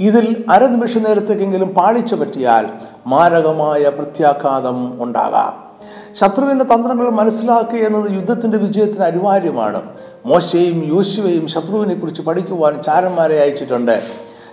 ഇതിൽ 0.00 0.44
അരനിമിഷ 0.50 0.98
നേരത്തേക്കെങ്കിലും 0.98 1.68
പാളിച്ചു 1.68 2.16
പറ്റിയാൽ 2.16 2.68
മാരകമായ 3.06 3.88
പ്രത്യാഘാതം 3.88 5.02
ഉണ്ടാകാം. 5.02 5.67
ശത്രുവിന്റെ 6.14 6.64
തന്ത്രങ്ങൾ 6.64 7.10
മനസ്സിലാക്കുക 7.10 7.78
എന്നത് 7.78 8.10
യുദ്ധത്തിന്റെ 8.10 8.58
വിജയത്തിന് 8.58 9.04
അനിവാര്യമാണ്. 9.04 9.82
മോശയും 10.26 10.96
യോശുവയും 10.96 11.48
ശത്രുവിനെ 11.48 11.94
കുറിച്ച് 11.94 12.22
പഠിക്കുവാൻ 12.22 12.82
ചാരന്മാരെ 12.82 13.40
അയച്ചിട്ടുണ്ട്. 13.40 14.02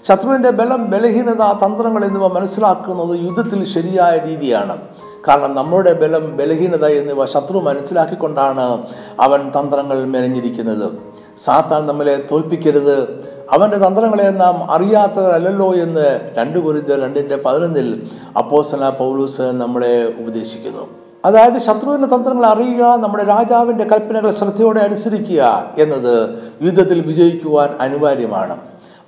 ശത്രുവിന്റെ 0.08 0.50
ബലം 0.50 0.90
ബലഹീനത 0.90 1.66
തന്ത്രങ്ങൾ 1.66 2.06
എന്നിവ 2.06 2.28
മനസ്സിലാക്കുന്നത് 2.28 3.20
യുദ്ധത്തിൽ 3.20 3.66
ശരിയായ 3.66 4.22
രീതിയാണ്. 4.28 4.82
കാരണം 5.28 5.56
നമ്മുടെ 5.56 5.94
ബലം 5.94 6.38
ബലഹീനത 6.38 6.86
എന്നിവ 6.86 7.26
ശത്രു 7.26 7.58
മനസ്സിലാക്കിക്കൊണ്ടാണ് 7.58 8.84
അവൻ 9.20 9.52
തന്ത്രങ്ങൾ 9.60 10.06
മെനഞ്ഞിരിക്കുന്നത്. 10.06 10.92
സാത്താൻ 11.44 11.88
നമ്മളെ 11.88 12.28
തോൽപ്പിക്കരുത്. 12.32 13.26
അവന്റെ 13.52 13.78
തന്ത്രങ്ങളെ 13.78 14.30
നാം 14.30 14.72
അറിയാത്തവരല്ലോ 14.72 15.74
എന്ന് 15.74 16.20
രണ്ട് 16.38 16.60
കുറിച്ച് 16.60 16.94
രണ്ടിന്റെ 16.94 17.36
പതിനൊന്നിൽ 17.36 18.10
അപ്പോസന 18.38 18.90
പൗലൂസ് 18.90 19.42
നമ്മളെ 19.42 20.14
ഉപദേശിക്കുന്നു. 20.20 21.05
അതായത് 21.26 21.58
ശത്രുവിന്റെ 21.58 22.16
തന്ത്രങ്ങൾ 22.16 22.46
അറിയുക 22.46 22.96
നമ്മുടെ 22.96 23.24
രാജാവിന്റെ 23.24 23.84
കൽപ്പനകൾ 23.84 24.32
ശ്രദ്ധയോടെ 24.32 24.80
അനുസരിക്കുക 24.80 25.72
എന്നത് 25.80 26.44
യുദ്ധത്തിൽ 26.62 27.02
വിജയിക്കുവാൻ 27.02 27.70
അനിവാര്യമാണ്. 27.80 28.58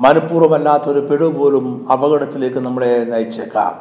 മനഃപൂർവമല്ലാത്ത 0.01 0.83
ഒരു 0.83 0.99
പിഴവ് 0.99 1.33
പോലും 1.33 1.87
അപകടത്തിലേക്ക് 1.91 2.57
നമ്മളെ 2.57 3.05
നയിച്ചേക്കാം. 3.09 3.75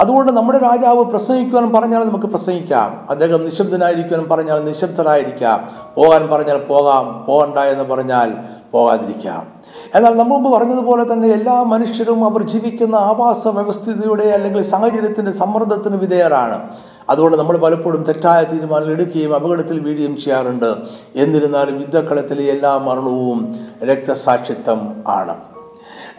അതുകൊണ്ട് 0.00 0.32
നമ്മുടെ 0.32 0.58
രാജാവ് 0.58 1.04
പ്രസംഗിക്കുവാൻ 1.04 1.72
പറഞ്ഞാൽ 1.72 2.04
നമുക്ക് 2.04 2.26
പ്രസംഗിക്കാം. 2.26 3.06
അദ്ദേഹം 3.10 3.44
നിശബ്ദനായിരിക്കുവാൻ 3.44 4.28
പറഞ്ഞാൽ 4.30 4.64
നിശബ്ദരായിരിക്കാം. 4.64 5.68
പോകാൻ 5.94 6.28
പറഞ്ഞാൽ 6.30 6.58
പോകാം. 6.58 7.24
പോകണ്ട 7.24 7.58
എന്ന് 7.58 7.84
പറഞ്ഞാൽ 7.84 8.32
പോകാതിരിക്കാം. 8.72 9.48
എന്നാൽ 9.94 10.14
നമ്മൾ 10.14 10.38
മുമ്പ് 10.38 10.58
പറഞ്ഞതുപോലെ 10.58 11.12
തന്നെ 11.12 11.28
എല്ലാ 11.28 11.62
മനുഷ്യരും 11.62 12.24
അവർ 12.24 12.42
ജീവിക്കുന്ന 12.42 12.94
ആവാസ 12.94 13.48
വ്യവസ്ഥിതിയുടെ 13.48 14.24
അല്ലെങ്കിൽ 14.24 14.62
സാഹചര്യത്തിന്റെ 14.62 15.32
സമ്മർദ്ദത്തിന് 15.32 15.96
വിധേയരാണ്. 15.96 16.68
അതുകൊണ്ട് 17.10 17.36
നമ്മൾ 17.36 17.56
പലപ്പോഴും 17.56 18.02
തെറ്റായ 18.02 18.44
തീരുമാനങ്ങൾ 18.44 18.92
എടുക്കുകയും 18.92 19.34
അപകടത്തിൽ 19.34 19.78
വീഴുകയും 19.78 20.20
ചെയ്യാറുണ്ട്. 20.20 20.74
എന്നിരുന്നാലും 21.16 21.80
യുദ്ധക്കളത്തിലെ 21.80 22.44
എല്ലാ 22.44 22.78
മരണവും 22.78 23.56
രക്തസാക്ഷിത്വം 23.84 25.04
ആണ്. 25.08 25.36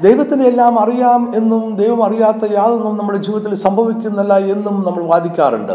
ദൈവത്തിന് 0.02 0.44
എല്ലാം 0.44 0.80
അറിയാം 0.80 1.36
എന്നും 1.36 1.76
ദൈവം 1.76 2.04
അറിയാത്ത 2.04 2.52
യാതൊന്നും 2.52 2.98
നമ്മുടെ 2.98 3.18
ജീവിതത്തിൽ 3.18 3.54
സംഭവിക്കുന്നില്ല 3.54 4.38
എന്നും 4.38 4.84
നമ്മൾ 4.86 5.04
വാദിക്കാറുണ്ട്. 5.04 5.74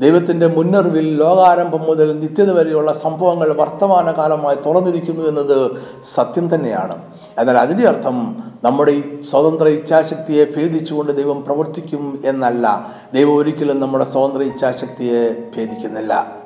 ദൈവത്തിന്റെ 0.00 0.46
മുന്നറിവിൽ 0.46 1.16
ലോകാരംഭം 1.16 1.80
മുതൽ 1.80 2.20
നിത്യത 2.20 2.52
വരെയുള്ള 2.52 2.92
സംഭവങ്ങൾ 2.92 3.52
വർത്തമാനകാലമായി 3.52 4.56
തുറന്നിരിക്കുന്നു 4.66 5.28
എന്നത് 5.28 5.70
സത്യം 6.14 6.54
തന്നെയാണ്. 6.54 6.96
എന്നാൽ 7.40 7.58
അതിന്റെ 7.58 7.88
അർത്ഥം 7.88 8.44
നമ്മുടെ 8.64 9.02
സ്വതന്ത്ര 9.30 9.68
ഇച്ഛാശക്തിയെ 9.68 10.44
ഭേദിച്ചുകൊണ്ട് 10.44 11.16
ദൈവം 11.16 11.44
പ്രവർത്തിക്കും 11.44 12.22
എന്നല്ല. 12.24 12.86
ദൈവം 13.14 13.36
ഒരിക്കലും 13.36 13.80
നമ്മുടെ 13.80 14.04
സ്വതന്ത്ര 14.04 14.42
ഇച്ഛാശക്തിയെ 14.42 15.50
ഭേദിക്കുന്നില്ല. 15.56 16.40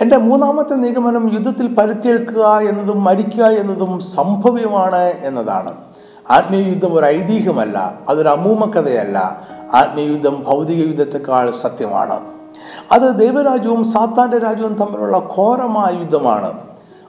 എന്റെ 0.00 0.16
മൂന്നാമത്തെ 0.16 0.74
നിഗമനം 0.74 1.32
യുദ്ധത്തിൽ 1.32 1.74
പരുക്കേൽക്കുക 1.74 2.58
എന്നതും 2.58 3.04
മരിക്കുക 3.04 3.44
എന്നതും 3.44 4.00
സംഭവ്യമാണ് 4.00 5.02
എന്നതാണ്. 5.02 5.74
ആത്മീയ 6.30 6.62
യുദ്ധം 6.62 6.94
ഒരു 6.94 7.06
ഐതിഹ്യമല്ല 7.06 7.98
അതൊരു 8.08 8.28
അമൂമക്കഥയല്ല. 8.28 9.46
ആത്മീയ 9.74 10.04
യുദ്ധം 10.04 10.44
ഭൗതിക 10.46 10.86
യുദ്ധത്തെക്കാൾ 10.86 11.50
സത്യമാണ്. 11.50 12.20
അത് 12.92 13.18
ദൈവരാജ്യവും 13.18 13.84
സാത്താന്റെ 13.84 14.38
രാജ്യവും 14.38 14.74
തമ്മിലുള്ള 14.74 15.18
ഘോരമായ 15.18 15.98
യുദ്ധമാണ്. 15.98 16.58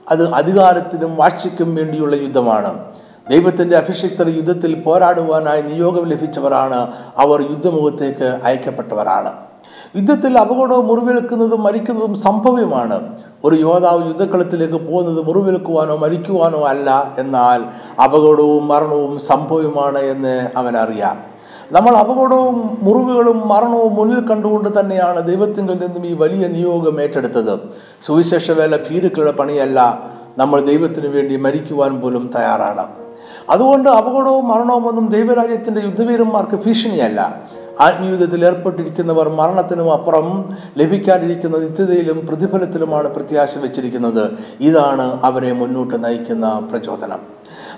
അത് 0.08 0.32
അധികാരത്തിനും 0.32 1.16
വാഴ്ചയ്ക്കും 1.16 1.74
വേണ്ടിയുള്ള 1.74 2.16
യുദ്ധമാണ്. 2.16 2.84
ദൈവത്തിന്റെ 3.30 3.76
അഭിഷിക്തർ 3.76 4.28
യുദ്ധത്തിൽ 4.28 4.80
പോരാടുവാനായി 4.80 5.62
നിയോഗം 5.62 6.04
ലഭിച്ചവരാണ്. 6.04 6.92
അവർ 7.18 7.40
യുദ്ധമുഖത്തേക്ക് 7.40 8.40
അയക്കപ്പെട്ടവരാണ്. 8.44 9.32
യുദ്ധത്തിൽ 9.96 10.38
അപകടവും 10.38 10.86
മുറിവേൽക്കുന്നതും 10.86 11.62
മരിക്കുന്നതും 11.62 12.14
സംഭവ്യമാണ് 12.14 13.16
ഒരു 13.44 13.56
യോദ്ധാവ് 13.56 14.06
യുദ്ധക്കളത്തിലേക്ക് 14.06 14.74
പോകുന്നത് 14.74 15.26
മുറിവേൽക്കുവാനോ 15.26 15.96
മരിക്കുവാനോ 15.96 16.60
അല്ല. 16.60 17.14
എന്നാൽ 17.18 17.64
അപകടവും 18.02 18.68
മരണവും 18.68 19.18
സംഭവ്യമാണ് 19.18 19.98
എന്ന് 19.98 20.50
അവനറിയാം. 20.56 21.18
നമ്മൾ 21.72 21.96
അപകടവും 21.96 22.78
മുറിവുകളും 22.82 23.48
മരണവും 23.48 23.94
മുന്നിൽ 23.94 24.28
കണ്ടുകൊണ്ട് 24.28 24.80
തന്നെയാണ് 24.80 25.26
ദൈവത്തിങ്കിൽ 25.26 25.74
നിന്നും 25.74 26.06
ഈ 26.06 26.12
വലിയ 26.12 26.46
നിയോഗം 26.46 27.02
ഏറ്റെടുത്തത്. 27.02 27.58
സുവിശേഷ 28.06 28.50
വേല 28.50 28.76
ഭീരുക്കളുടെ 28.76 29.32
പണിയല്ല. 29.32 30.02
നമ്മൾ 30.38 30.60
ദൈവത്തിന് 30.60 31.06
വേണ്ടി 31.06 31.36
മരിക്കുവാൻ 31.36 32.00
പോലും 32.00 32.30
തയ്യാറാണ്. 32.36 33.05
അതുകൊണ്ട് 33.50 33.88
അപകടവും 33.88 34.48
മരണവും 34.48 34.88
ഒന്നും 34.88 35.08
ദൈവരാജ്യത്തിന്റെ 35.08 35.80
യുദ്ധവീരന്മാർക്ക് 35.80 36.64
ഭീഷണിയല്ല. 36.64 37.42
ആത്മീയുദ്ധത്തിൽ 37.80 38.44
ഏർപ്പെട്ടിരിക്കുന്നവർ 38.44 39.28
മരണത്തിനും 39.28 39.92
അപ്പുറം 39.92 40.56
ലഭിക്കാതിരിക്കുന്ന 40.78 41.58
നിത്യതയിലും 41.58 42.26
പ്രതിഫലത്തിലുമാണ് 42.26 43.08
പ്രത്യാശ 43.08 43.58
വെച്ചിരിക്കുന്നത്. 43.58 44.38
ഇതാണ് 44.60 45.20
അവരെ 45.22 45.52
മുന്നോട്ട് 45.52 46.04
നയിക്കുന്ന 46.04 46.68
പ്രചോദനം. 46.70 47.18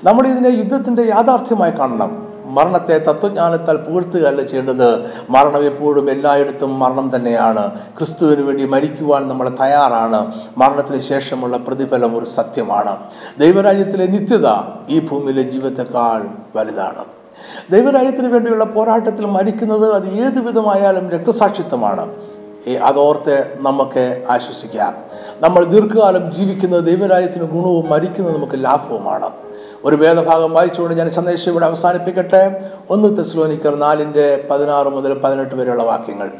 നമ്മൾ 0.04 0.26
ഇതിനെ 0.26 0.48
യുദ്ധത്തിന്റെ 0.48 1.02
യാഥാർത്ഥ്യമായി 1.02 1.70
കാണണം. 1.70 2.27
മരണത്തെ 2.48 2.98
തത്വജ്ഞാനത്താൽ 2.98 3.76
പുകഴ്ത്തുകയല്ല 3.76 4.42
ചെയ്യേണ്ടത്. 4.42 5.10
മരണം 5.30 5.64
എപ്പോഴും 5.64 6.10
എല്ലായിടത്തും 6.10 6.78
മരണം 6.78 7.12
തന്നെയാണ്. 7.16 7.70
ക്രിസ്തുവിന് 7.98 8.42
വേണ്ടി 8.42 8.64
മരിക്കുവാൻ 8.64 9.28
നമ്മൾ 9.28 9.48
തയ്യാറാണ്. 9.48 10.32
മരണത്തിന് 10.58 10.98
ശേഷമുള്ള 10.98 11.56
പ്രതിഫലം 11.56 12.18
ഒരു 12.18 12.24
സത്യമാണ്. 12.24 12.96
ദൈവരാജ്യത്തിലെ 13.38 14.06
നിത്യത 14.06 14.46
ഈ 14.88 15.00
ഭൂമിയിലെ 15.00 15.42
ജീവിതത്തെക്കാൾ 15.42 16.28
വലുതാണ്. 16.56 17.04
ദൈവരാജ്യത്തിന് 17.72 18.28
വേണ്ടിയുള്ള 18.28 18.64
പോരാട്ടത്തിൽ 18.64 19.26
മരിക്കുന്നത് 19.26 19.92
അത് 19.92 20.08
ഏതു 20.08 20.40
വിധമായാലും 20.40 21.10
രക്തസാക്ഷിത്വമാണ്. 21.10 22.14
അതോർത്ത് 22.82 23.54
നമുക്ക് 23.60 24.24
ആശ്വസിക്കാം. 24.30 24.94
നമ്മൾ 25.40 25.64
ദീർഘകാലം 25.64 26.34
ജീവിക്കുന്നത് 26.34 26.84
ദൈവരാജ്യത്തിന് 26.84 27.44
ഗുണവും 27.44 27.88
മരിക്കുന്നത് 27.88 28.36
നമുക്ക് 28.36 28.64
ലാഭവുമാണ്. 28.64 29.30
ഒരു 29.84 29.96
വേദഭാഗം 29.96 30.52
വായിച്ചുകൊണ്ട് 30.52 30.96
ഞാൻ 30.96 31.10
സന്ദേശം 31.10 31.52
ഇവിടെ 31.52 31.66
അവസാനിപ്പിക്കട്ടെ. 31.66 32.70
ഒന്ന് 32.90 33.18
തെസ്ലോനിക്കർ 33.18 33.74
നാലിന്റെ 33.74 34.48
പതിനാറ് 34.50 34.88
മുതൽ 34.88 35.18
പതിനെട്ട് 35.18 35.54
വരെയുള്ള 35.54 35.82
വാക്യങ്ങൾ. 35.82 36.30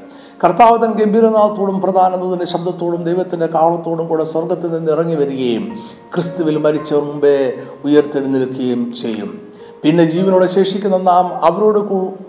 കർത്താവതൻ 0.45 0.93
ഗംഭീരനാഥത്തോടും 0.93 1.81
പ്രധാനതയുടെ 1.81 2.45
ശബ്ദത്തോടും 2.45 3.05
ദൈവത്തിന്റെ 3.05 3.47
കാവളത്തോടും 3.47 4.09
കൂടെ 4.09 4.25
സ്വർഗത്തിൽ 4.25 4.71
നിന്ന് 4.73 4.93
ഇറങ്ങി 4.93 5.15
വരികയും 5.15 5.79
ക്രിസ്തുവിൽ 6.15 6.57
മരിച്ചവർ 6.57 7.05
മുമ്പേ 7.05 7.53
ഉയർത്തെഴുന്നേൽക്കുകയും 7.85 8.95
ചെയ്യും. 9.03 9.49
പിന്നെ 9.83 10.05
ജീവനോടെ 10.05 10.47
ശേഷിക്കുന്ന 10.47 10.97
നാം 10.97 11.27
അവരോട് 11.45 11.79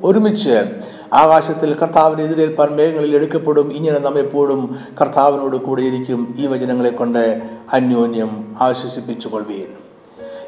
ഒരുമിച്ച് 0.04 0.72
ആകാശത്തിൽ 1.14 1.74
കർത്താവിനെ 1.74 2.24
എതിരേൽപ്പാൻ 2.24 2.70
മേഘങ്ങളിൽ 2.70 3.16
എടുക്കപ്പെടും. 3.16 3.74
ഇങ്ങനെ 3.74 4.00
നാം 4.00 4.20
എപ്പോഴും 4.20 4.76
കർത്താവിനോട് 5.02 5.56
കൂടെ 5.56 5.82
ഇരിക്കും. 5.82 6.36
ഈ 6.40 6.48
വചനങ്ങളെ 6.48 6.90
കൊണ്ട് 6.90 7.42
അന്യോന്യം 7.74 8.56
ആശ്വസിപ്പിച്ചു 8.62 9.28
കൊള്ളുകയും 9.28 9.89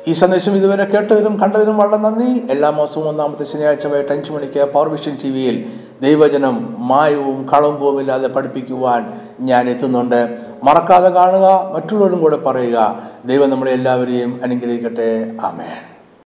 ഈ 0.08 0.12
സന്ദേശം 0.12 0.56
ഇതുവരെ 0.56 0.86
കേട്ടതിനും 0.86 1.40
കണ്ടതിനും 1.40 1.78
വളരെ 1.78 1.98
നന്ദി. 1.98 2.52
എല്ലാ 2.52 2.70
മാസവും 2.70 3.10
ഒന്നാമത്തെ 3.10 3.44
ശനിയാഴ്ച 3.44 3.88
വൈകിട്ട് 3.88 4.14
അഞ്ചു 4.14 4.34
മണിക്ക് 4.34 4.66
പവർ 4.66 4.90
വിഷൻ 4.90 5.18
ടി 5.24 5.30
വിയിൽ 5.30 5.66
ദൈവജനം 6.02 6.76
മായവും 6.88 7.50
കളങ്കവും 7.54 8.00
ഇല്ലാതെ 8.00 8.28
പഠിപ്പിക്കുവാൻ 8.28 9.14
ഞാൻ 9.40 9.70
എത്തുന്നുണ്ട്. 9.70 10.38
മറക്കാതെ 10.64 11.10
കാണുക 11.10 11.72
മറ്റുള്ളവരും 11.74 12.20
കൂടെ 12.20 12.36
പറയുക. 12.36 13.02
ദൈവം 13.26 13.50
നമ്മളെ 13.50 13.72
എല്ലാവരെയും 13.72 14.40
അനുഗ്രഹിക്കട്ടെ. 14.44 15.36
ആമേൻ. 15.42 15.91